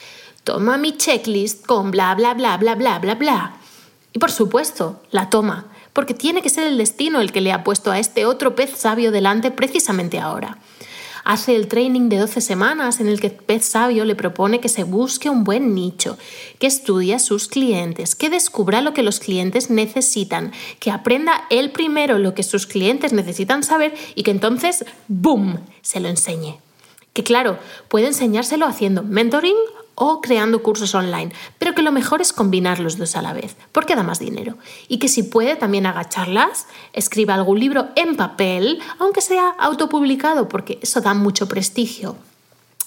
Toma 0.44 0.76
mi 0.76 0.96
checklist 0.96 1.66
con 1.66 1.90
bla 1.90 2.14
bla 2.14 2.34
bla 2.34 2.56
bla 2.56 2.74
bla 2.74 2.98
bla 2.98 3.14
bla. 3.14 3.56
Y 4.12 4.18
por 4.18 4.30
supuesto, 4.30 5.00
la 5.10 5.30
toma, 5.30 5.66
porque 5.92 6.14
tiene 6.14 6.42
que 6.42 6.50
ser 6.50 6.66
el 6.66 6.78
destino 6.78 7.20
el 7.20 7.32
que 7.32 7.40
le 7.40 7.52
ha 7.52 7.64
puesto 7.64 7.90
a 7.90 7.98
este 7.98 8.26
otro 8.26 8.54
pez 8.54 8.78
sabio 8.78 9.10
delante 9.10 9.50
precisamente 9.50 10.20
ahora 10.20 10.58
hace 11.30 11.54
el 11.54 11.68
training 11.68 12.08
de 12.08 12.18
12 12.18 12.40
semanas 12.40 12.98
en 12.98 13.06
el 13.06 13.20
que 13.20 13.30
Pez 13.30 13.64
Sabio 13.64 14.04
le 14.04 14.16
propone 14.16 14.58
que 14.58 14.68
se 14.68 14.82
busque 14.82 15.30
un 15.30 15.44
buen 15.44 15.76
nicho, 15.76 16.18
que 16.58 16.66
estudie 16.66 17.14
a 17.14 17.20
sus 17.20 17.46
clientes, 17.46 18.16
que 18.16 18.30
descubra 18.30 18.80
lo 18.80 18.94
que 18.94 19.04
los 19.04 19.20
clientes 19.20 19.70
necesitan, 19.70 20.50
que 20.80 20.90
aprenda 20.90 21.44
él 21.48 21.70
primero 21.70 22.18
lo 22.18 22.34
que 22.34 22.42
sus 22.42 22.66
clientes 22.66 23.12
necesitan 23.12 23.62
saber 23.62 23.94
y 24.16 24.24
que 24.24 24.32
entonces, 24.32 24.84
¡boom!, 25.06 25.60
se 25.82 26.00
lo 26.00 26.08
enseñe. 26.08 26.58
Que 27.12 27.24
claro, 27.24 27.58
puede 27.88 28.06
enseñárselo 28.06 28.66
haciendo 28.66 29.02
mentoring 29.02 29.56
o 30.02 30.22
creando 30.22 30.62
cursos 30.62 30.94
online, 30.94 31.30
pero 31.58 31.74
que 31.74 31.82
lo 31.82 31.92
mejor 31.92 32.22
es 32.22 32.32
combinar 32.32 32.80
los 32.80 32.96
dos 32.96 33.16
a 33.16 33.22
la 33.22 33.34
vez, 33.34 33.56
porque 33.70 33.94
da 33.94 34.02
más 34.02 34.18
dinero. 34.18 34.56
Y 34.88 34.98
que 34.98 35.08
si 35.08 35.22
puede 35.22 35.56
también 35.56 35.84
haga 35.84 36.08
charlas, 36.08 36.66
escriba 36.94 37.34
algún 37.34 37.60
libro 37.60 37.88
en 37.96 38.16
papel, 38.16 38.80
aunque 38.98 39.20
sea 39.20 39.50
autopublicado, 39.58 40.48
porque 40.48 40.78
eso 40.80 41.02
da 41.02 41.12
mucho 41.12 41.48
prestigio. 41.48 42.16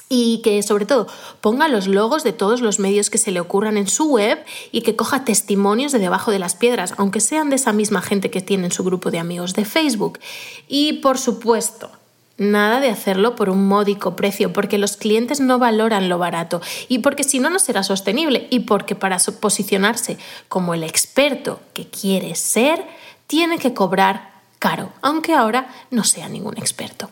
Y 0.09 0.41
que 0.43 0.63
sobre 0.63 0.88
todo 0.88 1.07
ponga 1.39 1.67
los 1.67 1.88
logos 1.88 2.23
de 2.23 2.33
todos 2.33 2.62
los 2.62 2.79
medios 2.79 3.12
que 3.12 3.19
se 3.19 3.31
le 3.31 3.39
ocurran 3.39 3.77
en 3.77 3.88
su 3.88 4.05
web 4.05 4.43
y 4.71 4.81
que 4.81 4.95
coja 4.95 5.23
testimonios 5.23 5.91
de 5.91 5.99
debajo 5.99 6.31
de 6.31 6.39
las 6.39 6.55
piedras, 6.55 6.95
aunque 6.97 7.19
sean 7.19 7.51
de 7.51 7.57
esa 7.57 7.73
misma 7.73 8.01
gente 8.01 8.31
que 8.31 8.41
tiene 8.41 8.65
en 8.65 8.71
su 8.71 8.83
grupo 8.83 9.12
de 9.12 9.19
amigos 9.19 9.53
de 9.53 9.65
Facebook. 9.65 10.19
Y 10.67 10.93
por 10.93 11.19
supuesto, 11.19 11.91
Nada 12.38 12.80
de 12.80 12.89
hacerlo 12.89 13.36
por 13.36 13.50
un 13.50 13.67
módico 13.67 14.15
precio, 14.15 14.54
porque 14.54 14.80
los 14.80 14.98
clientes 14.98 15.39
no 15.39 15.60
valoran 15.60 16.10
lo 16.10 16.17
barato 16.17 16.62
y 16.88 17.00
porque 17.00 17.24
si 17.24 17.39
no, 17.39 17.52
no 17.52 17.60
será 17.60 17.84
sostenible 17.84 18.48
y 18.50 18.62
porque 18.62 18.96
para 18.96 19.17
posicionarse 19.39 20.17
como 20.48 20.74
el 20.74 20.84
experto 20.84 21.60
que 21.74 21.88
quiere 21.88 22.34
ser, 22.34 22.84
tiene 23.28 23.60
que 23.60 23.76
cobrar 23.76 24.32
caro, 24.58 24.91
aunque 25.02 25.34
ahora 25.34 25.67
no 25.91 26.04
sea 26.04 26.28
ningún 26.28 26.58
experto. 26.58 27.10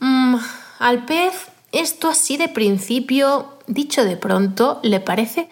Mm, 0.00 0.36
al 0.78 1.04
pez, 1.04 1.48
esto 1.72 2.08
así 2.08 2.38
de 2.38 2.48
principio, 2.48 3.58
dicho 3.66 4.04
de 4.04 4.16
pronto, 4.16 4.80
le 4.82 4.98
parece 4.98 5.50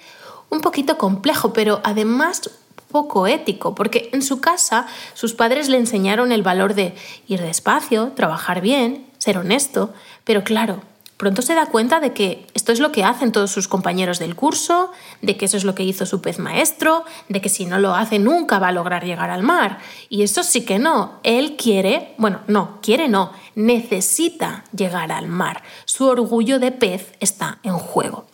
un 0.48 0.62
poquito 0.62 0.96
complejo, 0.96 1.52
pero 1.52 1.80
además 1.84 2.50
poco 2.90 3.26
ético, 3.26 3.74
porque 3.74 4.10
en 4.12 4.22
su 4.22 4.40
casa 4.40 4.86
sus 5.14 5.34
padres 5.34 5.68
le 5.68 5.76
enseñaron 5.76 6.32
el 6.32 6.42
valor 6.42 6.74
de 6.74 6.94
ir 7.26 7.40
despacio, 7.40 8.12
trabajar 8.14 8.60
bien, 8.60 9.06
ser 9.18 9.38
honesto, 9.38 9.92
pero 10.24 10.44
claro, 10.44 10.80
pronto 11.16 11.42
se 11.42 11.54
da 11.54 11.66
cuenta 11.66 12.00
de 12.00 12.12
que 12.12 12.46
esto 12.54 12.72
es 12.72 12.80
lo 12.80 12.92
que 12.92 13.04
hacen 13.04 13.32
todos 13.32 13.50
sus 13.50 13.68
compañeros 13.68 14.18
del 14.18 14.36
curso, 14.36 14.92
de 15.20 15.36
que 15.36 15.44
eso 15.44 15.56
es 15.56 15.64
lo 15.64 15.74
que 15.74 15.82
hizo 15.82 16.06
su 16.06 16.22
pez 16.22 16.38
maestro, 16.38 17.04
de 17.28 17.40
que 17.40 17.48
si 17.48 17.66
no 17.66 17.78
lo 17.78 17.94
hace 17.94 18.18
nunca 18.18 18.58
va 18.58 18.68
a 18.68 18.72
lograr 18.72 19.04
llegar 19.04 19.30
al 19.30 19.42
mar. 19.42 19.78
Y 20.08 20.22
eso 20.22 20.42
sí 20.42 20.64
que 20.64 20.78
no, 20.78 21.18
él 21.24 21.56
quiere, 21.56 22.14
bueno, 22.18 22.40
no, 22.46 22.78
quiere 22.82 23.08
no, 23.08 23.32
necesita 23.54 24.64
llegar 24.72 25.12
al 25.12 25.26
mar. 25.26 25.62
Su 25.84 26.06
orgullo 26.06 26.58
de 26.58 26.72
pez 26.72 27.12
está 27.20 27.58
en 27.64 27.74
juego 27.74 28.26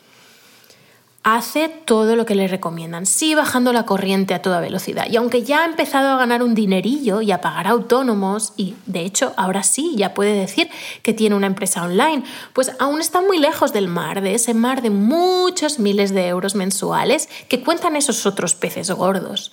hace 1.25 1.71
todo 1.71 2.17
lo 2.17 2.27
que 2.27 2.35
le 2.35 2.47
recomiendan, 2.47 3.07
sigue 3.07 3.37
bajando 3.37 3.73
la 3.73 3.87
corriente 3.87 4.35
a 4.35 4.43
toda 4.43 4.61
velocidad. 4.61 5.07
Y 5.11 5.17
aunque 5.17 5.43
ya 5.43 5.63
ha 5.63 5.65
empezado 5.65 6.11
a 6.11 6.19
ganar 6.19 6.43
un 6.43 6.55
dinerillo 6.55 7.23
y 7.23 7.33
a 7.33 7.41
pagar 7.41 7.67
autónomos, 7.67 8.53
y 8.59 8.75
de 8.85 9.01
hecho 9.01 9.33
ahora 9.39 9.63
sí 9.63 9.95
ya 9.97 10.13
puede 10.13 10.35
decir 10.35 10.69
que 11.03 11.15
tiene 11.15 11.35
una 11.35 11.47
empresa 11.47 11.83
online, 11.83 12.25
pues 12.53 12.73
aún 12.79 13.01
está 13.01 13.23
muy 13.23 13.39
lejos 13.39 13.73
del 13.73 13.89
mar, 13.89 14.21
de 14.21 14.35
ese 14.35 14.53
mar 14.53 14.83
de 14.83 14.91
muchos 14.91 15.79
miles 15.79 16.13
de 16.13 16.29
euros 16.29 16.55
mensuales 16.55 17.31
que 17.49 17.63
cuentan 17.65 17.97
esos 17.97 18.27
otros 18.27 18.55
peces 18.55 18.91
gordos. 18.91 19.51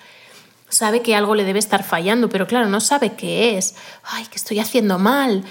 Sabe 0.67 1.01
que 1.01 1.15
algo 1.15 1.35
le 1.35 1.45
debe 1.45 1.59
estar 1.59 1.83
fallando, 1.83 2.27
pero 2.27 2.47
claro, 2.47 2.67
no 2.67 2.81
sabe 2.81 3.13
qué 3.13 3.57
es. 3.57 3.75
Ay, 4.03 4.25
que 4.25 4.37
estoy 4.37 4.59
haciendo 4.59 4.99
mal 4.99 5.45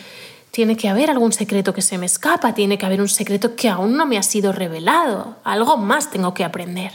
tiene 0.50 0.76
que 0.76 0.88
haber 0.88 1.10
algún 1.10 1.32
secreto 1.32 1.72
que 1.74 1.82
se 1.82 1.98
me 1.98 2.06
escapa, 2.06 2.54
tiene 2.54 2.78
que 2.78 2.86
haber 2.86 3.00
un 3.00 3.08
secreto 3.08 3.54
que 3.54 3.68
aún 3.68 3.96
no 3.96 4.06
me 4.06 4.18
ha 4.18 4.22
sido 4.22 4.52
revelado, 4.52 5.36
algo 5.44 5.76
más 5.76 6.10
tengo 6.10 6.34
que 6.34 6.44
aprender. 6.44 6.92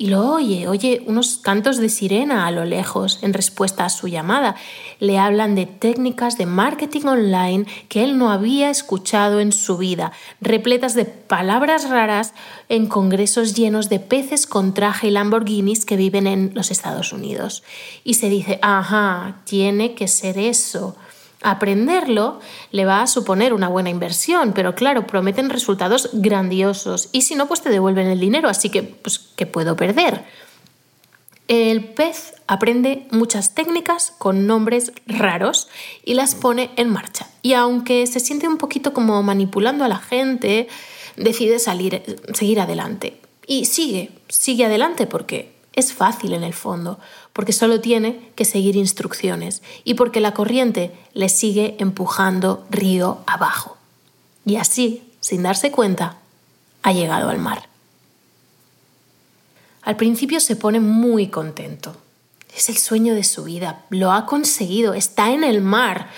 Y 0.00 0.10
lo 0.10 0.30
oye, 0.30 0.68
oye 0.68 1.02
unos 1.06 1.38
cantos 1.38 1.78
de 1.78 1.88
sirena 1.88 2.46
a 2.46 2.52
lo 2.52 2.64
lejos 2.64 3.18
en 3.22 3.32
respuesta 3.32 3.84
a 3.84 3.90
su 3.90 4.06
llamada. 4.06 4.54
Le 5.00 5.18
hablan 5.18 5.56
de 5.56 5.66
técnicas 5.66 6.38
de 6.38 6.46
marketing 6.46 7.06
online 7.06 7.66
que 7.88 8.04
él 8.04 8.16
no 8.16 8.30
había 8.30 8.70
escuchado 8.70 9.40
en 9.40 9.50
su 9.50 9.76
vida, 9.76 10.12
repletas 10.40 10.94
de 10.94 11.04
palabras 11.04 11.88
raras 11.90 12.32
en 12.68 12.86
congresos 12.86 13.54
llenos 13.54 13.88
de 13.88 13.98
peces 13.98 14.46
con 14.46 14.72
traje 14.72 15.08
y 15.08 15.10
Lamborghinis 15.10 15.84
que 15.84 15.96
viven 15.96 16.28
en 16.28 16.52
los 16.54 16.70
Estados 16.70 17.12
Unidos. 17.12 17.64
Y 18.04 18.14
se 18.14 18.28
dice, 18.28 18.60
ajá, 18.62 19.38
tiene 19.46 19.96
que 19.96 20.06
ser 20.06 20.38
eso 20.38 20.94
Aprenderlo 21.42 22.40
le 22.72 22.84
va 22.84 23.02
a 23.02 23.06
suponer 23.06 23.52
una 23.52 23.68
buena 23.68 23.90
inversión, 23.90 24.52
pero 24.54 24.74
claro, 24.74 25.06
prometen 25.06 25.50
resultados 25.50 26.10
grandiosos 26.12 27.08
y 27.12 27.22
si 27.22 27.34
no, 27.36 27.46
pues 27.46 27.62
te 27.62 27.70
devuelven 27.70 28.08
el 28.08 28.18
dinero, 28.18 28.48
así 28.48 28.70
que, 28.70 28.82
pues, 28.82 29.18
¿qué 29.36 29.46
puedo 29.46 29.76
perder? 29.76 30.24
El 31.48 31.84
pez 31.84 32.34
aprende 32.46 33.06
muchas 33.10 33.54
técnicas 33.54 34.12
con 34.18 34.46
nombres 34.46 34.92
raros 35.06 35.68
y 36.04 36.14
las 36.14 36.34
pone 36.34 36.70
en 36.76 36.90
marcha. 36.90 37.26
Y 37.40 37.54
aunque 37.54 38.06
se 38.06 38.20
siente 38.20 38.46
un 38.46 38.58
poquito 38.58 38.92
como 38.92 39.22
manipulando 39.22 39.84
a 39.84 39.88
la 39.88 39.98
gente, 39.98 40.68
decide 41.16 41.58
salir, 41.58 42.02
seguir 42.34 42.60
adelante. 42.60 43.20
Y 43.46 43.64
sigue, 43.64 44.10
sigue 44.28 44.66
adelante 44.66 45.06
porque 45.06 45.54
es 45.72 45.94
fácil 45.94 46.34
en 46.34 46.44
el 46.44 46.52
fondo, 46.52 46.98
porque 47.38 47.52
solo 47.52 47.80
tiene 47.80 48.32
que 48.34 48.44
seguir 48.44 48.74
instrucciones 48.74 49.62
y 49.84 49.94
porque 49.94 50.18
la 50.18 50.34
corriente 50.34 50.90
le 51.14 51.28
sigue 51.28 51.76
empujando 51.78 52.66
río 52.68 53.18
abajo. 53.28 53.76
Y 54.44 54.56
así, 54.56 55.12
sin 55.20 55.44
darse 55.44 55.70
cuenta, 55.70 56.16
ha 56.82 56.92
llegado 56.92 57.28
al 57.28 57.38
mar. 57.38 57.68
Al 59.82 59.94
principio 59.94 60.40
se 60.40 60.56
pone 60.56 60.80
muy 60.80 61.28
contento. 61.28 61.96
Es 62.56 62.70
el 62.70 62.76
sueño 62.76 63.14
de 63.14 63.22
su 63.22 63.44
vida, 63.44 63.84
lo 63.90 64.10
ha 64.10 64.26
conseguido, 64.26 64.94
está 64.94 65.30
en 65.30 65.44
el 65.44 65.60
mar, 65.60 66.10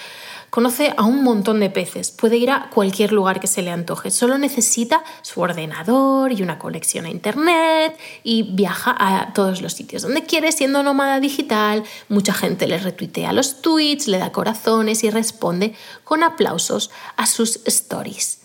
Conoce 0.51 0.93
a 0.97 1.05
un 1.05 1.23
montón 1.23 1.61
de 1.61 1.71
peces, 1.71 2.11
puede 2.11 2.37
ir 2.37 2.51
a 2.51 2.71
cualquier 2.71 3.13
lugar 3.13 3.39
que 3.39 3.47
se 3.47 3.63
le 3.63 3.71
antoje, 3.71 4.11
solo 4.11 4.37
necesita 4.37 5.05
su 5.23 5.41
ordenador 5.41 6.33
y 6.33 6.43
una 6.43 6.59
conexión 6.59 7.05
a 7.05 7.11
Internet 7.11 7.97
y 8.25 8.43
viaja 8.43 8.97
a 8.99 9.33
todos 9.33 9.63
los 9.63 9.75
sitios 9.75 10.03
donde 10.03 10.25
quiere 10.25 10.51
siendo 10.51 10.83
nómada 10.83 11.21
digital. 11.21 11.85
Mucha 12.09 12.35
gente 12.35 12.67
le 12.67 12.79
retuitea 12.79 13.33
los 13.33 13.63
tweets, 13.63 14.09
le 14.09 14.19
da 14.19 14.33
corazones 14.33 15.05
y 15.05 15.11
responde 15.11 15.73
con 16.03 16.25
aplausos 16.25 16.91
a 17.17 17.27
sus 17.27 17.61
stories. 17.67 18.41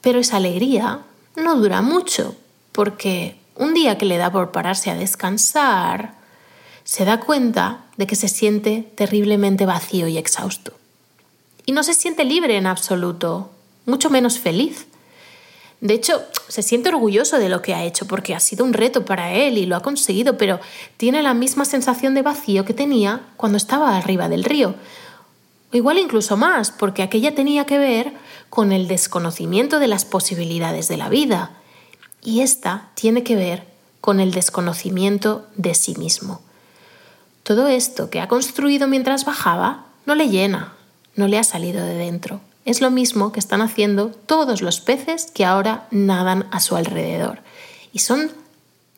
Pero 0.00 0.18
esa 0.18 0.38
alegría 0.38 1.02
no 1.36 1.54
dura 1.54 1.82
mucho, 1.82 2.34
porque 2.72 3.36
un 3.54 3.74
día 3.74 3.96
que 3.96 4.06
le 4.06 4.16
da 4.16 4.32
por 4.32 4.50
pararse 4.50 4.90
a 4.90 4.96
descansar, 4.96 6.14
se 6.82 7.04
da 7.04 7.20
cuenta 7.20 7.84
de 7.96 8.08
que 8.08 8.16
se 8.16 8.26
siente 8.26 8.90
terriblemente 8.96 9.66
vacío 9.66 10.08
y 10.08 10.18
exhausto 10.18 10.81
y 11.66 11.72
no 11.72 11.82
se 11.82 11.94
siente 11.94 12.24
libre 12.24 12.56
en 12.56 12.66
absoluto, 12.66 13.50
mucho 13.86 14.10
menos 14.10 14.38
feliz. 14.38 14.86
De 15.80 15.94
hecho, 15.94 16.22
se 16.46 16.62
siente 16.62 16.90
orgulloso 16.90 17.38
de 17.38 17.48
lo 17.48 17.60
que 17.60 17.74
ha 17.74 17.82
hecho 17.82 18.06
porque 18.06 18.34
ha 18.34 18.40
sido 18.40 18.64
un 18.64 18.72
reto 18.72 19.04
para 19.04 19.32
él 19.32 19.58
y 19.58 19.66
lo 19.66 19.74
ha 19.74 19.82
conseguido, 19.82 20.36
pero 20.36 20.60
tiene 20.96 21.22
la 21.22 21.34
misma 21.34 21.64
sensación 21.64 22.14
de 22.14 22.22
vacío 22.22 22.64
que 22.64 22.72
tenía 22.72 23.22
cuando 23.36 23.56
estaba 23.56 23.96
arriba 23.96 24.28
del 24.28 24.44
río. 24.44 24.76
O 25.72 25.76
igual 25.76 25.98
incluso 25.98 26.36
más, 26.36 26.70
porque 26.70 27.02
aquella 27.02 27.34
tenía 27.34 27.66
que 27.66 27.78
ver 27.78 28.12
con 28.48 28.70
el 28.70 28.86
desconocimiento 28.86 29.80
de 29.80 29.88
las 29.88 30.04
posibilidades 30.04 30.86
de 30.86 30.98
la 30.98 31.08
vida. 31.08 31.50
Y 32.22 32.42
esta 32.42 32.90
tiene 32.94 33.24
que 33.24 33.34
ver 33.34 33.64
con 34.00 34.20
el 34.20 34.30
desconocimiento 34.30 35.46
de 35.56 35.74
sí 35.74 35.96
mismo. 35.96 36.42
Todo 37.42 37.66
esto 37.66 38.08
que 38.08 38.20
ha 38.20 38.28
construido 38.28 38.86
mientras 38.86 39.24
bajaba 39.24 39.86
no 40.06 40.14
le 40.14 40.28
llena, 40.28 40.74
no 41.14 41.28
le 41.28 41.38
ha 41.38 41.44
salido 41.44 41.84
de 41.84 41.94
dentro. 41.94 42.40
Es 42.64 42.80
lo 42.80 42.90
mismo 42.90 43.32
que 43.32 43.40
están 43.40 43.60
haciendo 43.60 44.08
todos 44.08 44.62
los 44.62 44.80
peces 44.80 45.30
que 45.32 45.44
ahora 45.44 45.86
nadan 45.90 46.46
a 46.52 46.60
su 46.60 46.76
alrededor. 46.76 47.40
Y 47.92 47.98
son 47.98 48.30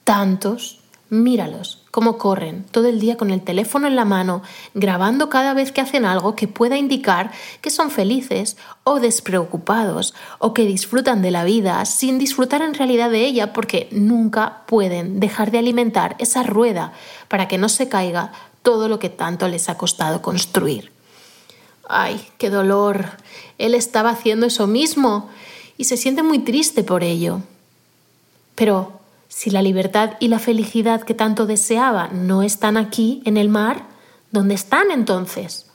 tantos, 0.04 0.80
míralos, 1.08 1.82
cómo 1.90 2.18
corren 2.18 2.64
todo 2.70 2.88
el 2.88 3.00
día 3.00 3.16
con 3.16 3.30
el 3.30 3.40
teléfono 3.40 3.86
en 3.86 3.96
la 3.96 4.04
mano, 4.04 4.42
grabando 4.74 5.28
cada 5.28 5.54
vez 5.54 5.72
que 5.72 5.80
hacen 5.80 6.04
algo 6.04 6.34
que 6.34 6.48
pueda 6.48 6.76
indicar 6.76 7.30
que 7.60 7.70
son 7.70 7.90
felices 7.90 8.56
o 8.82 9.00
despreocupados 9.00 10.12
o 10.38 10.52
que 10.52 10.66
disfrutan 10.66 11.22
de 11.22 11.30
la 11.30 11.44
vida 11.44 11.84
sin 11.84 12.18
disfrutar 12.18 12.62
en 12.62 12.74
realidad 12.74 13.10
de 13.10 13.24
ella 13.24 13.52
porque 13.52 13.88
nunca 13.92 14.62
pueden 14.66 15.20
dejar 15.20 15.50
de 15.50 15.58
alimentar 15.58 16.16
esa 16.18 16.42
rueda 16.42 16.92
para 17.28 17.48
que 17.48 17.58
no 17.58 17.68
se 17.68 17.88
caiga 17.88 18.32
todo 18.62 18.88
lo 18.88 18.98
que 18.98 19.08
tanto 19.08 19.48
les 19.48 19.68
ha 19.68 19.78
costado 19.78 20.20
construir. 20.20 20.93
Ay, 21.88 22.26
qué 22.38 22.50
dolor. 22.50 23.06
Él 23.58 23.74
estaba 23.74 24.10
haciendo 24.10 24.46
eso 24.46 24.66
mismo 24.66 25.30
y 25.76 25.84
se 25.84 25.96
siente 25.96 26.22
muy 26.22 26.40
triste 26.40 26.82
por 26.82 27.04
ello. 27.04 27.40
Pero 28.54 29.00
si 29.28 29.50
la 29.50 29.62
libertad 29.62 30.12
y 30.20 30.28
la 30.28 30.38
felicidad 30.38 31.02
que 31.02 31.14
tanto 31.14 31.46
deseaba 31.46 32.08
no 32.08 32.42
están 32.42 32.76
aquí, 32.76 33.22
en 33.24 33.36
el 33.36 33.48
mar, 33.48 33.86
¿dónde 34.30 34.54
están 34.54 34.90
entonces? 34.90 35.66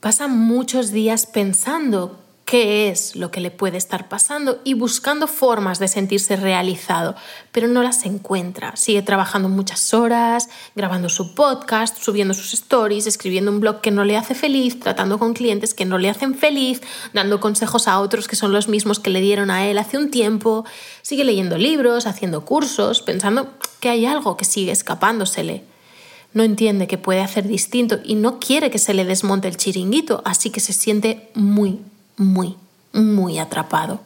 Pasa 0.00 0.28
muchos 0.28 0.92
días 0.92 1.26
pensando 1.26 2.18
qué 2.46 2.88
es 2.88 3.16
lo 3.16 3.32
que 3.32 3.40
le 3.40 3.50
puede 3.50 3.76
estar 3.76 4.08
pasando 4.08 4.60
y 4.62 4.74
buscando 4.74 5.26
formas 5.26 5.80
de 5.80 5.88
sentirse 5.88 6.36
realizado, 6.36 7.16
pero 7.50 7.66
no 7.66 7.82
las 7.82 8.06
encuentra. 8.06 8.76
Sigue 8.76 9.02
trabajando 9.02 9.48
muchas 9.48 9.92
horas, 9.92 10.48
grabando 10.76 11.08
su 11.08 11.34
podcast, 11.34 12.00
subiendo 12.00 12.34
sus 12.34 12.54
stories, 12.54 13.08
escribiendo 13.08 13.50
un 13.50 13.58
blog 13.58 13.80
que 13.80 13.90
no 13.90 14.04
le 14.04 14.16
hace 14.16 14.36
feliz, 14.36 14.78
tratando 14.78 15.18
con 15.18 15.34
clientes 15.34 15.74
que 15.74 15.84
no 15.84 15.98
le 15.98 16.08
hacen 16.08 16.36
feliz, 16.36 16.82
dando 17.12 17.40
consejos 17.40 17.88
a 17.88 17.98
otros 17.98 18.28
que 18.28 18.36
son 18.36 18.52
los 18.52 18.68
mismos 18.68 19.00
que 19.00 19.10
le 19.10 19.20
dieron 19.20 19.50
a 19.50 19.66
él 19.66 19.76
hace 19.76 19.98
un 19.98 20.12
tiempo. 20.12 20.64
Sigue 21.02 21.24
leyendo 21.24 21.58
libros, 21.58 22.06
haciendo 22.06 22.44
cursos, 22.44 23.02
pensando 23.02 23.54
que 23.80 23.88
hay 23.88 24.06
algo 24.06 24.36
que 24.36 24.44
sigue 24.44 24.70
escapándosele 24.70 25.64
no 26.32 26.42
entiende 26.42 26.86
que 26.86 26.98
puede 26.98 27.22
hacer 27.22 27.48
distinto 27.48 27.98
y 28.04 28.14
no 28.14 28.38
quiere 28.40 28.70
que 28.70 28.78
se 28.78 28.92
le 28.92 29.06
desmonte 29.06 29.48
el 29.48 29.56
chiringuito, 29.56 30.20
así 30.26 30.50
que 30.50 30.60
se 30.60 30.74
siente 30.74 31.30
muy, 31.32 31.80
muy, 32.16 32.56
muy 32.92 33.38
atrapado. 33.38 34.00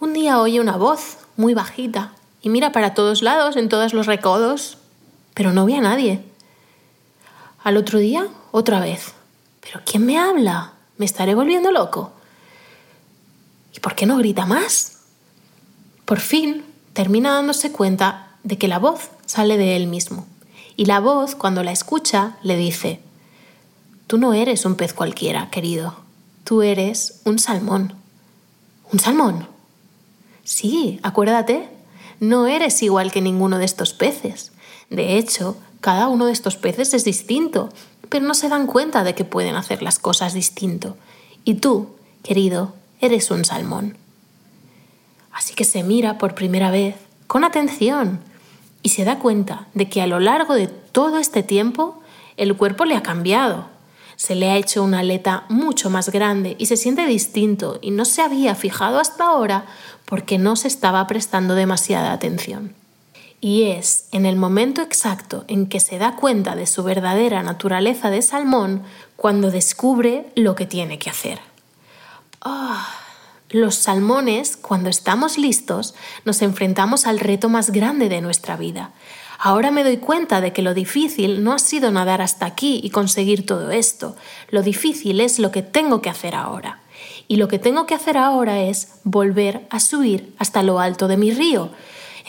Un 0.00 0.12
día 0.12 0.40
oye 0.40 0.60
una 0.60 0.76
voz 0.76 1.18
muy 1.36 1.54
bajita 1.54 2.12
y 2.42 2.48
mira 2.48 2.72
para 2.72 2.94
todos 2.94 3.22
lados, 3.22 3.56
en 3.56 3.68
todos 3.68 3.94
los 3.94 4.06
recodos, 4.06 4.78
pero 5.34 5.52
no 5.52 5.66
ve 5.66 5.76
a 5.76 5.80
nadie. 5.80 6.22
Al 7.62 7.76
otro 7.76 7.98
día, 7.98 8.28
otra 8.52 8.80
vez. 8.80 9.14
¿Pero 9.60 9.80
quién 9.84 10.04
me 10.04 10.18
habla? 10.18 10.72
¿Me 10.98 11.06
estaré 11.06 11.34
volviendo 11.34 11.72
loco? 11.72 12.12
¿Y 13.74 13.80
por 13.80 13.94
qué 13.94 14.06
no 14.06 14.18
grita 14.18 14.46
más? 14.46 14.98
Por 16.04 16.20
fin 16.20 16.64
termina 16.92 17.32
dándose 17.32 17.72
cuenta 17.72 18.28
de 18.42 18.58
que 18.58 18.68
la 18.68 18.78
voz 18.78 19.08
sale 19.26 19.56
de 19.56 19.74
él 19.74 19.86
mismo. 19.86 20.26
Y 20.76 20.84
la 20.84 21.00
voz, 21.00 21.34
cuando 21.34 21.62
la 21.62 21.72
escucha, 21.72 22.36
le 22.42 22.56
dice, 22.56 23.00
Tú 24.06 24.18
no 24.18 24.34
eres 24.34 24.66
un 24.66 24.74
pez 24.74 24.92
cualquiera, 24.92 25.48
querido. 25.50 26.03
Tú 26.44 26.60
eres 26.60 27.22
un 27.24 27.38
salmón. 27.38 27.94
¿Un 28.92 29.00
salmón? 29.00 29.48
Sí, 30.44 31.00
acuérdate, 31.02 31.70
no 32.20 32.46
eres 32.46 32.82
igual 32.82 33.10
que 33.10 33.22
ninguno 33.22 33.56
de 33.56 33.64
estos 33.64 33.94
peces. 33.94 34.52
De 34.90 35.16
hecho, 35.16 35.56
cada 35.80 36.08
uno 36.08 36.26
de 36.26 36.32
estos 36.32 36.56
peces 36.56 36.92
es 36.92 37.04
distinto, 37.04 37.70
pero 38.10 38.26
no 38.26 38.34
se 38.34 38.50
dan 38.50 38.66
cuenta 38.66 39.04
de 39.04 39.14
que 39.14 39.24
pueden 39.24 39.56
hacer 39.56 39.82
las 39.82 39.98
cosas 39.98 40.34
distinto. 40.34 40.98
Y 41.44 41.54
tú, 41.54 41.96
querido, 42.22 42.74
eres 43.00 43.30
un 43.30 43.46
salmón. 43.46 43.96
Así 45.32 45.54
que 45.54 45.64
se 45.64 45.82
mira 45.82 46.18
por 46.18 46.34
primera 46.34 46.70
vez 46.70 46.96
con 47.26 47.44
atención 47.44 48.20
y 48.82 48.90
se 48.90 49.04
da 49.04 49.18
cuenta 49.18 49.66
de 49.72 49.88
que 49.88 50.02
a 50.02 50.06
lo 50.06 50.20
largo 50.20 50.52
de 50.54 50.68
todo 50.68 51.18
este 51.18 51.42
tiempo 51.42 52.02
el 52.36 52.54
cuerpo 52.54 52.84
le 52.84 52.96
ha 52.96 53.02
cambiado 53.02 53.73
se 54.16 54.34
le 54.34 54.50
ha 54.50 54.56
hecho 54.56 54.82
una 54.82 55.00
aleta 55.00 55.44
mucho 55.48 55.90
más 55.90 56.10
grande 56.10 56.56
y 56.58 56.66
se 56.66 56.76
siente 56.76 57.06
distinto 57.06 57.78
y 57.82 57.90
no 57.90 58.04
se 58.04 58.22
había 58.22 58.54
fijado 58.54 58.98
hasta 58.98 59.24
ahora 59.24 59.66
porque 60.04 60.38
no 60.38 60.56
se 60.56 60.68
estaba 60.68 61.06
prestando 61.06 61.54
demasiada 61.54 62.12
atención. 62.12 62.74
Y 63.40 63.64
es 63.64 64.06
en 64.12 64.24
el 64.24 64.36
momento 64.36 64.80
exacto 64.80 65.44
en 65.48 65.66
que 65.66 65.80
se 65.80 65.98
da 65.98 66.16
cuenta 66.16 66.56
de 66.56 66.66
su 66.66 66.82
verdadera 66.82 67.42
naturaleza 67.42 68.08
de 68.10 68.22
salmón 68.22 68.82
cuando 69.16 69.50
descubre 69.50 70.26
lo 70.34 70.54
que 70.54 70.66
tiene 70.66 70.98
que 70.98 71.10
hacer. 71.10 71.40
Ah, 72.40 72.88
los 73.50 73.74
salmones, 73.74 74.56
cuando 74.56 74.88
estamos 74.88 75.38
listos, 75.38 75.94
nos 76.24 76.42
enfrentamos 76.42 77.06
al 77.06 77.20
reto 77.20 77.48
más 77.48 77.70
grande 77.70 78.08
de 78.08 78.20
nuestra 78.20 78.56
vida, 78.56 78.92
Ahora 79.46 79.70
me 79.70 79.84
doy 79.84 79.98
cuenta 79.98 80.40
de 80.40 80.54
que 80.54 80.62
lo 80.62 80.72
difícil 80.72 81.44
no 81.44 81.52
ha 81.52 81.58
sido 81.58 81.90
nadar 81.90 82.22
hasta 82.22 82.46
aquí 82.46 82.80
y 82.82 82.88
conseguir 82.88 83.44
todo 83.44 83.72
esto. 83.72 84.16
Lo 84.48 84.62
difícil 84.62 85.20
es 85.20 85.38
lo 85.38 85.50
que 85.50 85.60
tengo 85.60 86.00
que 86.00 86.08
hacer 86.08 86.34
ahora. 86.34 86.80
Y 87.28 87.36
lo 87.36 87.46
que 87.46 87.58
tengo 87.58 87.84
que 87.84 87.92
hacer 87.92 88.16
ahora 88.16 88.62
es 88.62 88.92
volver 89.04 89.66
a 89.68 89.80
subir 89.80 90.34
hasta 90.38 90.62
lo 90.62 90.80
alto 90.80 91.08
de 91.08 91.18
mi 91.18 91.30
río, 91.30 91.68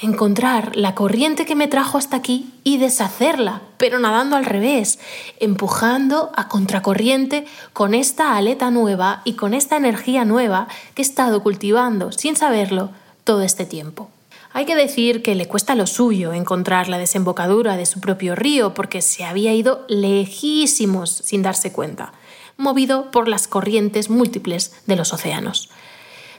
encontrar 0.01 0.75
la 0.75 0.93
corriente 0.93 1.45
que 1.45 1.56
me 1.56 1.69
trajo 1.69 1.97
hasta 1.97 2.17
aquí 2.17 2.51
y 2.65 2.80
deshacerla, 2.80 3.62
pero 3.78 3.97
nadando 3.97 4.36
al 4.36 4.43
revés, 4.43 4.99
empujando 5.39 6.34
a 6.36 6.49
contracorriente 6.49 7.45
con 7.71 7.93
esta 7.93 8.36
aleta 8.36 8.71
nueva 8.71 9.21
y 9.23 9.36
con 9.36 9.54
esta 9.54 9.78
energía 9.78 10.25
nueva 10.25 10.67
que 10.95 11.01
he 11.01 11.06
estado 11.06 11.41
cultivando 11.41 12.12
sin 12.12 12.36
saberlo 12.36 12.89
todo 13.23 13.41
este 13.41 13.65
tiempo. 13.65 14.10
Hay 14.55 14.63
que 14.63 14.77
decir 14.77 15.21
que 15.21 15.35
le 15.35 15.49
cuesta 15.49 15.75
lo 15.75 15.85
suyo 15.85 16.31
encontrar 16.31 16.87
la 16.87 16.97
desembocadura 16.97 17.75
de 17.75 17.85
su 17.85 17.99
propio 17.99 18.35
río 18.35 18.73
porque 18.73 19.01
se 19.01 19.25
había 19.25 19.53
ido 19.53 19.83
lejísimos 19.89 21.09
sin 21.09 21.41
darse 21.41 21.73
cuenta, 21.73 22.13
movido 22.55 23.11
por 23.11 23.27
las 23.27 23.49
corrientes 23.49 24.09
múltiples 24.09 24.73
de 24.85 24.95
los 24.95 25.11
océanos. 25.11 25.69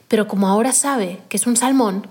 Pero 0.08 0.28
como 0.28 0.48
ahora 0.48 0.72
sabe 0.72 1.20
que 1.28 1.36
es 1.36 1.46
un 1.46 1.58
salmón, 1.58 2.06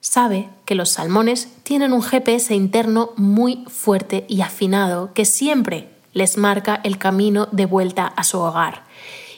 sabe 0.00 0.48
que 0.64 0.74
los 0.74 0.88
salmones 0.88 1.50
tienen 1.62 1.92
un 1.92 2.02
GPS 2.02 2.54
interno 2.54 3.10
muy 3.18 3.66
fuerte 3.68 4.24
y 4.28 4.40
afinado 4.40 5.12
que 5.12 5.26
siempre 5.26 5.90
les 6.14 6.38
marca 6.38 6.80
el 6.84 6.96
camino 6.96 7.48
de 7.52 7.66
vuelta 7.66 8.06
a 8.06 8.24
su 8.24 8.38
hogar. 8.38 8.84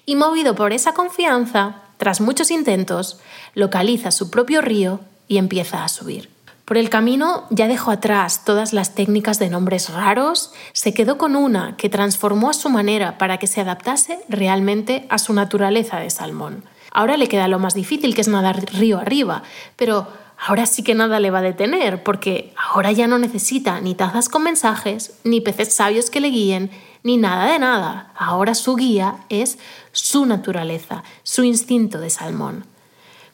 Y 0.06 0.14
movido 0.14 0.54
por 0.54 0.72
esa 0.72 0.94
confianza, 0.94 1.82
tras 1.96 2.20
muchos 2.20 2.52
intentos, 2.52 3.18
localiza 3.54 4.12
su 4.12 4.30
propio 4.30 4.60
río 4.60 5.00
y 5.32 5.38
empieza 5.38 5.82
a 5.82 5.88
subir. 5.88 6.28
Por 6.66 6.76
el 6.76 6.90
camino 6.90 7.44
ya 7.48 7.66
dejó 7.66 7.90
atrás 7.90 8.44
todas 8.44 8.74
las 8.74 8.94
técnicas 8.94 9.38
de 9.38 9.48
nombres 9.48 9.88
raros, 9.88 10.52
se 10.74 10.92
quedó 10.92 11.16
con 11.16 11.36
una 11.36 11.74
que 11.78 11.88
transformó 11.88 12.50
a 12.50 12.52
su 12.52 12.68
manera 12.68 13.16
para 13.16 13.38
que 13.38 13.46
se 13.46 13.62
adaptase 13.62 14.18
realmente 14.28 15.06
a 15.08 15.16
su 15.16 15.32
naturaleza 15.32 16.00
de 16.00 16.10
salmón. 16.10 16.64
Ahora 16.92 17.16
le 17.16 17.28
queda 17.28 17.48
lo 17.48 17.58
más 17.58 17.72
difícil, 17.72 18.14
que 18.14 18.20
es 18.20 18.28
nadar 18.28 18.62
río 18.74 18.98
arriba, 18.98 19.42
pero 19.76 20.06
ahora 20.38 20.66
sí 20.66 20.82
que 20.82 20.94
nada 20.94 21.18
le 21.18 21.30
va 21.30 21.38
a 21.38 21.42
detener, 21.50 22.02
porque 22.02 22.52
ahora 22.70 22.92
ya 22.92 23.06
no 23.06 23.18
necesita 23.18 23.80
ni 23.80 23.94
tazas 23.94 24.28
con 24.28 24.42
mensajes, 24.42 25.14
ni 25.24 25.40
peces 25.40 25.72
sabios 25.72 26.10
que 26.10 26.20
le 26.20 26.28
guíen, 26.28 26.70
ni 27.02 27.16
nada 27.16 27.50
de 27.50 27.58
nada. 27.58 28.12
Ahora 28.14 28.54
su 28.54 28.76
guía 28.76 29.16
es 29.30 29.58
su 29.92 30.26
naturaleza, 30.26 31.04
su 31.22 31.42
instinto 31.42 32.00
de 32.00 32.10
salmón. 32.10 32.66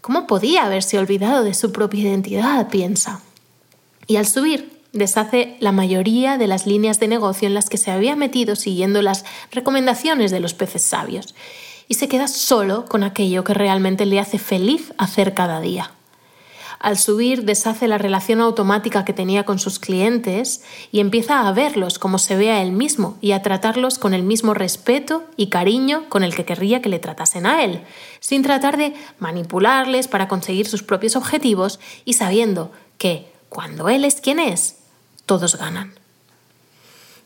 ¿Cómo 0.00 0.26
podía 0.26 0.64
haberse 0.64 0.98
olvidado 0.98 1.44
de 1.44 1.54
su 1.54 1.72
propia 1.72 2.02
identidad? 2.02 2.68
piensa. 2.68 3.20
Y 4.06 4.16
al 4.16 4.26
subir, 4.26 4.80
deshace 4.92 5.56
la 5.60 5.72
mayoría 5.72 6.38
de 6.38 6.46
las 6.46 6.66
líneas 6.66 7.00
de 7.00 7.08
negocio 7.08 7.46
en 7.46 7.54
las 7.54 7.68
que 7.68 7.76
se 7.76 7.90
había 7.90 8.16
metido 8.16 8.56
siguiendo 8.56 9.02
las 9.02 9.24
recomendaciones 9.50 10.30
de 10.30 10.40
los 10.40 10.54
peces 10.54 10.82
sabios, 10.82 11.34
y 11.88 11.94
se 11.94 12.08
queda 12.08 12.28
solo 12.28 12.84
con 12.86 13.02
aquello 13.02 13.44
que 13.44 13.54
realmente 13.54 14.06
le 14.06 14.20
hace 14.20 14.38
feliz 14.38 14.92
hacer 14.98 15.34
cada 15.34 15.60
día. 15.60 15.92
Al 16.80 16.96
subir 16.96 17.44
deshace 17.44 17.88
la 17.88 17.98
relación 17.98 18.40
automática 18.40 19.04
que 19.04 19.12
tenía 19.12 19.44
con 19.44 19.58
sus 19.58 19.80
clientes 19.80 20.62
y 20.92 21.00
empieza 21.00 21.46
a 21.46 21.52
verlos 21.52 21.98
como 21.98 22.18
se 22.18 22.36
ve 22.36 22.52
a 22.52 22.62
él 22.62 22.70
mismo 22.70 23.18
y 23.20 23.32
a 23.32 23.42
tratarlos 23.42 23.98
con 23.98 24.14
el 24.14 24.22
mismo 24.22 24.54
respeto 24.54 25.24
y 25.36 25.48
cariño 25.48 26.04
con 26.08 26.22
el 26.22 26.34
que 26.36 26.44
querría 26.44 26.80
que 26.80 26.88
le 26.88 27.00
tratasen 27.00 27.46
a 27.46 27.64
él, 27.64 27.82
sin 28.20 28.42
tratar 28.42 28.76
de 28.76 28.94
manipularles 29.18 30.06
para 30.06 30.28
conseguir 30.28 30.68
sus 30.68 30.84
propios 30.84 31.16
objetivos 31.16 31.80
y 32.04 32.12
sabiendo 32.12 32.70
que, 32.96 33.32
cuando 33.48 33.88
él 33.88 34.04
es 34.04 34.20
quien 34.20 34.38
es, 34.38 34.76
todos 35.26 35.56
ganan. 35.56 35.94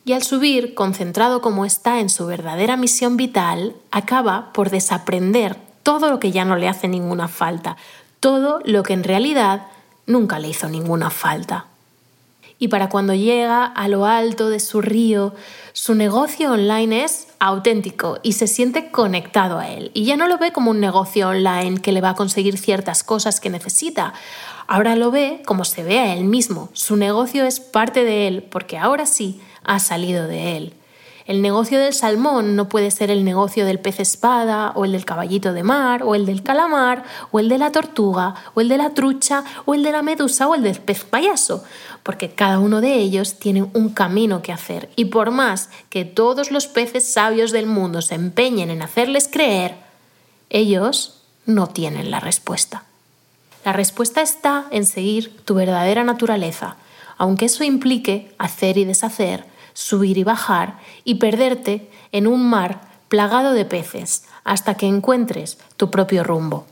Y 0.04 0.14
al 0.14 0.22
subir, 0.22 0.74
concentrado 0.74 1.42
como 1.42 1.64
está 1.64 2.00
en 2.00 2.08
su 2.08 2.26
verdadera 2.26 2.76
misión 2.76 3.16
vital, 3.16 3.76
acaba 3.90 4.52
por 4.52 4.70
desaprender 4.70 5.56
todo 5.82 6.08
lo 6.10 6.18
que 6.18 6.32
ya 6.32 6.44
no 6.44 6.56
le 6.56 6.68
hace 6.68 6.88
ninguna 6.88 7.28
falta, 7.28 7.76
todo 8.22 8.60
lo 8.64 8.84
que 8.84 8.92
en 8.92 9.02
realidad 9.02 9.66
nunca 10.06 10.38
le 10.38 10.48
hizo 10.48 10.68
ninguna 10.68 11.10
falta. 11.10 11.66
Y 12.60 12.68
para 12.68 12.88
cuando 12.88 13.14
llega 13.14 13.64
a 13.64 13.88
lo 13.88 14.06
alto 14.06 14.48
de 14.48 14.60
su 14.60 14.80
río, 14.80 15.34
su 15.72 15.96
negocio 15.96 16.52
online 16.52 17.02
es 17.02 17.26
auténtico 17.40 18.20
y 18.22 18.34
se 18.34 18.46
siente 18.46 18.92
conectado 18.92 19.58
a 19.58 19.68
él. 19.68 19.90
Y 19.92 20.04
ya 20.04 20.16
no 20.16 20.28
lo 20.28 20.38
ve 20.38 20.52
como 20.52 20.70
un 20.70 20.78
negocio 20.78 21.30
online 21.30 21.80
que 21.80 21.90
le 21.90 22.00
va 22.00 22.10
a 22.10 22.14
conseguir 22.14 22.58
ciertas 22.58 23.02
cosas 23.02 23.40
que 23.40 23.50
necesita. 23.50 24.14
Ahora 24.68 24.94
lo 24.94 25.10
ve 25.10 25.42
como 25.44 25.64
se 25.64 25.82
ve 25.82 25.98
a 25.98 26.14
él 26.14 26.22
mismo. 26.22 26.68
Su 26.74 26.94
negocio 26.94 27.44
es 27.44 27.58
parte 27.58 28.04
de 28.04 28.28
él 28.28 28.44
porque 28.44 28.78
ahora 28.78 29.06
sí 29.06 29.40
ha 29.64 29.80
salido 29.80 30.28
de 30.28 30.56
él. 30.56 30.74
El 31.24 31.40
negocio 31.40 31.78
del 31.78 31.92
salmón 31.92 32.56
no 32.56 32.68
puede 32.68 32.90
ser 32.90 33.10
el 33.10 33.24
negocio 33.24 33.64
del 33.64 33.78
pez 33.78 34.00
espada, 34.00 34.72
o 34.74 34.84
el 34.84 34.92
del 34.92 35.04
caballito 35.04 35.52
de 35.52 35.62
mar, 35.62 36.02
o 36.02 36.14
el 36.14 36.26
del 36.26 36.42
calamar, 36.42 37.04
o 37.30 37.38
el 37.38 37.48
de 37.48 37.58
la 37.58 37.70
tortuga, 37.70 38.34
o 38.54 38.60
el 38.60 38.68
de 38.68 38.78
la 38.78 38.90
trucha, 38.90 39.44
o 39.64 39.74
el 39.74 39.82
de 39.82 39.92
la 39.92 40.02
medusa, 40.02 40.48
o 40.48 40.54
el 40.54 40.62
del 40.62 40.80
pez 40.80 41.04
payaso, 41.04 41.64
porque 42.02 42.30
cada 42.30 42.58
uno 42.58 42.80
de 42.80 42.96
ellos 42.96 43.38
tiene 43.38 43.62
un 43.62 43.90
camino 43.90 44.42
que 44.42 44.52
hacer, 44.52 44.90
y 44.96 45.06
por 45.06 45.30
más 45.30 45.70
que 45.90 46.04
todos 46.04 46.50
los 46.50 46.66
peces 46.66 47.12
sabios 47.12 47.52
del 47.52 47.66
mundo 47.66 48.02
se 48.02 48.16
empeñen 48.16 48.70
en 48.70 48.82
hacerles 48.82 49.28
creer, 49.30 49.76
ellos 50.50 51.22
no 51.46 51.68
tienen 51.68 52.10
la 52.10 52.20
respuesta. 52.20 52.84
La 53.64 53.72
respuesta 53.72 54.22
está 54.22 54.66
en 54.72 54.86
seguir 54.86 55.36
tu 55.44 55.54
verdadera 55.54 56.02
naturaleza, 56.02 56.76
aunque 57.16 57.44
eso 57.44 57.62
implique 57.62 58.34
hacer 58.38 58.76
y 58.76 58.84
deshacer, 58.84 59.51
subir 59.74 60.18
y 60.18 60.24
bajar 60.24 60.78
y 61.04 61.16
perderte 61.16 61.88
en 62.12 62.26
un 62.26 62.48
mar 62.48 62.80
plagado 63.08 63.52
de 63.52 63.64
peces 63.64 64.24
hasta 64.44 64.74
que 64.74 64.86
encuentres 64.86 65.58
tu 65.76 65.90
propio 65.90 66.24
rumbo. 66.24 66.66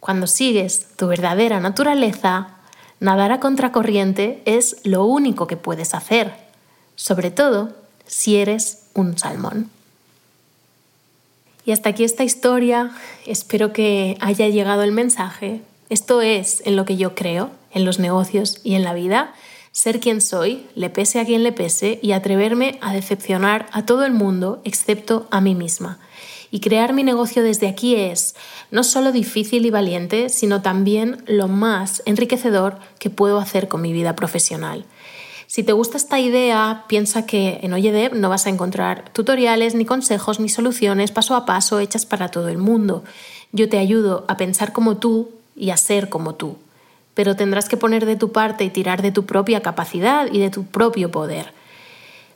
Cuando 0.00 0.26
sigues 0.26 0.86
tu 0.96 1.08
verdadera 1.08 1.60
naturaleza, 1.60 2.56
nadar 3.00 3.32
a 3.32 3.40
contracorriente 3.40 4.42
es 4.44 4.76
lo 4.84 5.04
único 5.04 5.46
que 5.46 5.56
puedes 5.56 5.94
hacer, 5.94 6.32
sobre 6.94 7.30
todo 7.30 7.72
si 8.06 8.36
eres 8.36 8.84
un 8.94 9.18
salmón. 9.18 9.70
Y 11.64 11.72
hasta 11.72 11.88
aquí 11.88 12.04
esta 12.04 12.22
historia, 12.22 12.92
espero 13.26 13.72
que 13.72 14.16
haya 14.20 14.48
llegado 14.48 14.84
el 14.84 14.92
mensaje. 14.92 15.62
Esto 15.88 16.22
es 16.22 16.62
en 16.64 16.76
lo 16.76 16.84
que 16.84 16.96
yo 16.96 17.16
creo, 17.16 17.50
en 17.72 17.84
los 17.84 17.98
negocios 17.98 18.60
y 18.62 18.76
en 18.76 18.84
la 18.84 18.94
vida 18.94 19.34
ser 19.76 20.00
quien 20.00 20.22
soy, 20.22 20.66
le 20.74 20.88
pese 20.88 21.20
a 21.20 21.26
quien 21.26 21.42
le 21.42 21.52
pese, 21.52 21.98
y 22.00 22.12
atreverme 22.12 22.78
a 22.80 22.94
decepcionar 22.94 23.66
a 23.72 23.84
todo 23.84 24.06
el 24.06 24.14
mundo 24.14 24.62
excepto 24.64 25.28
a 25.30 25.42
mí 25.42 25.54
misma. 25.54 25.98
Y 26.50 26.60
crear 26.60 26.94
mi 26.94 27.04
negocio 27.04 27.42
desde 27.42 27.68
aquí 27.68 27.94
es 27.94 28.36
no 28.70 28.82
solo 28.82 29.12
difícil 29.12 29.66
y 29.66 29.70
valiente, 29.70 30.30
sino 30.30 30.62
también 30.62 31.22
lo 31.26 31.46
más 31.46 32.02
enriquecedor 32.06 32.78
que 32.98 33.10
puedo 33.10 33.38
hacer 33.38 33.68
con 33.68 33.82
mi 33.82 33.92
vida 33.92 34.16
profesional. 34.16 34.86
Si 35.46 35.62
te 35.62 35.74
gusta 35.74 35.98
esta 35.98 36.18
idea, 36.20 36.84
piensa 36.88 37.26
que 37.26 37.60
en 37.60 37.74
Oyedeb 37.74 38.14
no 38.14 38.30
vas 38.30 38.46
a 38.46 38.50
encontrar 38.50 39.10
tutoriales, 39.12 39.74
ni 39.74 39.84
consejos, 39.84 40.40
ni 40.40 40.48
soluciones 40.48 41.10
paso 41.10 41.34
a 41.34 41.44
paso 41.44 41.80
hechas 41.80 42.06
para 42.06 42.30
todo 42.30 42.48
el 42.48 42.56
mundo. 42.56 43.04
Yo 43.52 43.68
te 43.68 43.76
ayudo 43.76 44.24
a 44.26 44.38
pensar 44.38 44.72
como 44.72 44.96
tú 44.96 45.32
y 45.54 45.68
a 45.68 45.76
ser 45.76 46.08
como 46.08 46.34
tú. 46.34 46.56
Pero 47.16 47.34
tendrás 47.34 47.68
que 47.68 47.76
poner 47.76 48.06
de 48.06 48.14
tu 48.14 48.30
parte 48.30 48.62
y 48.62 48.70
tirar 48.70 49.02
de 49.02 49.10
tu 49.10 49.26
propia 49.26 49.62
capacidad 49.62 50.28
y 50.30 50.38
de 50.38 50.50
tu 50.50 50.66
propio 50.66 51.10
poder. 51.10 51.52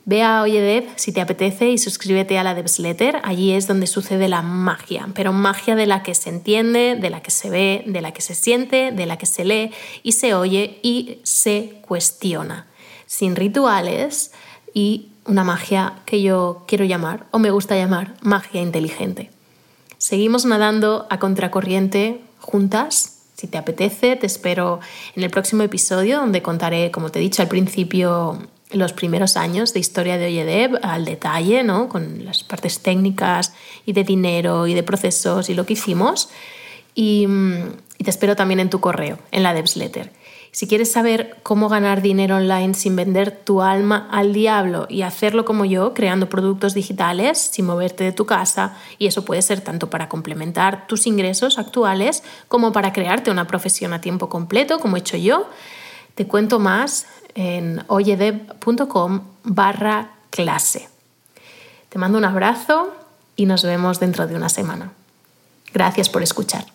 Ve 0.03 0.23
a 0.23 0.41
Oyedev 0.41 0.89
si 0.95 1.11
te 1.11 1.21
apetece 1.21 1.69
y 1.69 1.77
suscríbete 1.77 2.39
a 2.39 2.43
la 2.43 2.55
Devsletter. 2.55 3.21
Allí 3.23 3.51
es 3.51 3.67
donde 3.67 3.85
sucede 3.85 4.27
la 4.27 4.41
magia, 4.41 5.07
pero 5.13 5.31
magia 5.31 5.75
de 5.75 5.85
la 5.85 6.01
que 6.01 6.15
se 6.15 6.29
entiende, 6.29 6.97
de 6.99 7.09
la 7.11 7.21
que 7.21 7.29
se 7.29 7.51
ve, 7.51 7.83
de 7.85 8.01
la 8.01 8.11
que 8.11 8.21
se 8.21 8.33
siente, 8.33 8.91
de 8.91 9.05
la 9.05 9.17
que 9.17 9.27
se 9.27 9.45
lee 9.45 9.71
y 10.01 10.13
se 10.13 10.33
oye 10.33 10.79
y 10.81 11.19
se 11.23 11.75
cuestiona. 11.87 12.65
Sin 13.05 13.35
rituales 13.35 14.31
y 14.73 15.09
una 15.25 15.43
magia 15.43 15.93
que 16.05 16.23
yo 16.23 16.63
quiero 16.67 16.85
llamar, 16.85 17.27
o 17.29 17.37
me 17.37 17.51
gusta 17.51 17.75
llamar, 17.75 18.15
magia 18.21 18.61
inteligente. 18.61 19.29
Seguimos 19.99 20.45
nadando 20.45 21.05
a 21.11 21.19
contracorriente 21.19 22.21
juntas. 22.39 23.10
Si 23.41 23.47
te 23.47 23.57
apetece, 23.57 24.15
te 24.17 24.27
espero 24.27 24.81
en 25.15 25.23
el 25.23 25.31
próximo 25.31 25.63
episodio 25.63 26.17
donde 26.17 26.43
contaré, 26.43 26.91
como 26.91 27.09
te 27.09 27.17
he 27.17 27.21
dicho 27.23 27.41
al 27.41 27.47
principio, 27.47 28.37
los 28.69 28.93
primeros 28.93 29.35
años 29.35 29.73
de 29.73 29.79
historia 29.79 30.19
de 30.19 30.27
Oyedev 30.27 30.77
al 30.83 31.05
detalle, 31.05 31.63
¿no? 31.63 31.89
con 31.89 32.23
las 32.23 32.43
partes 32.43 32.81
técnicas 32.81 33.55
y 33.83 33.93
de 33.93 34.03
dinero 34.03 34.67
y 34.67 34.75
de 34.75 34.83
procesos 34.83 35.49
y 35.49 35.55
lo 35.55 35.65
que 35.65 35.73
hicimos. 35.73 36.29
Y, 36.93 37.25
mm, 37.25 37.63
te 38.03 38.11
espero 38.11 38.35
también 38.35 38.59
en 38.59 38.69
tu 38.69 38.79
correo, 38.79 39.17
en 39.31 39.41
la 39.41 39.55
Devsletter. 39.55 40.11
Si 40.51 40.67
quieres 40.67 40.91
saber 40.91 41.37
cómo 41.43 41.69
ganar 41.69 42.01
dinero 42.01 42.35
online 42.35 42.73
sin 42.73 42.95
vender 42.97 43.31
tu 43.31 43.61
alma 43.61 44.09
al 44.11 44.33
diablo 44.33 44.85
y 44.89 45.03
hacerlo 45.03 45.45
como 45.45 45.63
yo, 45.63 45.93
creando 45.93 46.27
productos 46.27 46.73
digitales 46.73 47.37
sin 47.37 47.65
moverte 47.65 48.03
de 48.03 48.11
tu 48.11 48.25
casa, 48.25 48.75
y 48.97 49.07
eso 49.07 49.23
puede 49.23 49.41
ser 49.41 49.61
tanto 49.61 49.89
para 49.89 50.09
complementar 50.09 50.87
tus 50.87 51.07
ingresos 51.07 51.57
actuales 51.57 52.23
como 52.49 52.73
para 52.73 52.91
crearte 52.91 53.31
una 53.31 53.47
profesión 53.47 53.93
a 53.93 54.01
tiempo 54.01 54.27
completo, 54.27 54.79
como 54.79 54.97
he 54.97 54.99
hecho 54.99 55.15
yo, 55.15 55.47
te 56.15 56.27
cuento 56.27 56.59
más 56.59 57.07
en 57.33 57.83
oyedev.com 57.87 59.21
barra 59.43 60.11
clase. 60.31 60.89
Te 61.87 61.97
mando 61.97 62.17
un 62.17 62.25
abrazo 62.25 62.93
y 63.37 63.45
nos 63.45 63.63
vemos 63.63 64.01
dentro 64.01 64.27
de 64.27 64.35
una 64.35 64.49
semana. 64.49 64.91
Gracias 65.73 66.09
por 66.09 66.23
escuchar. 66.23 66.65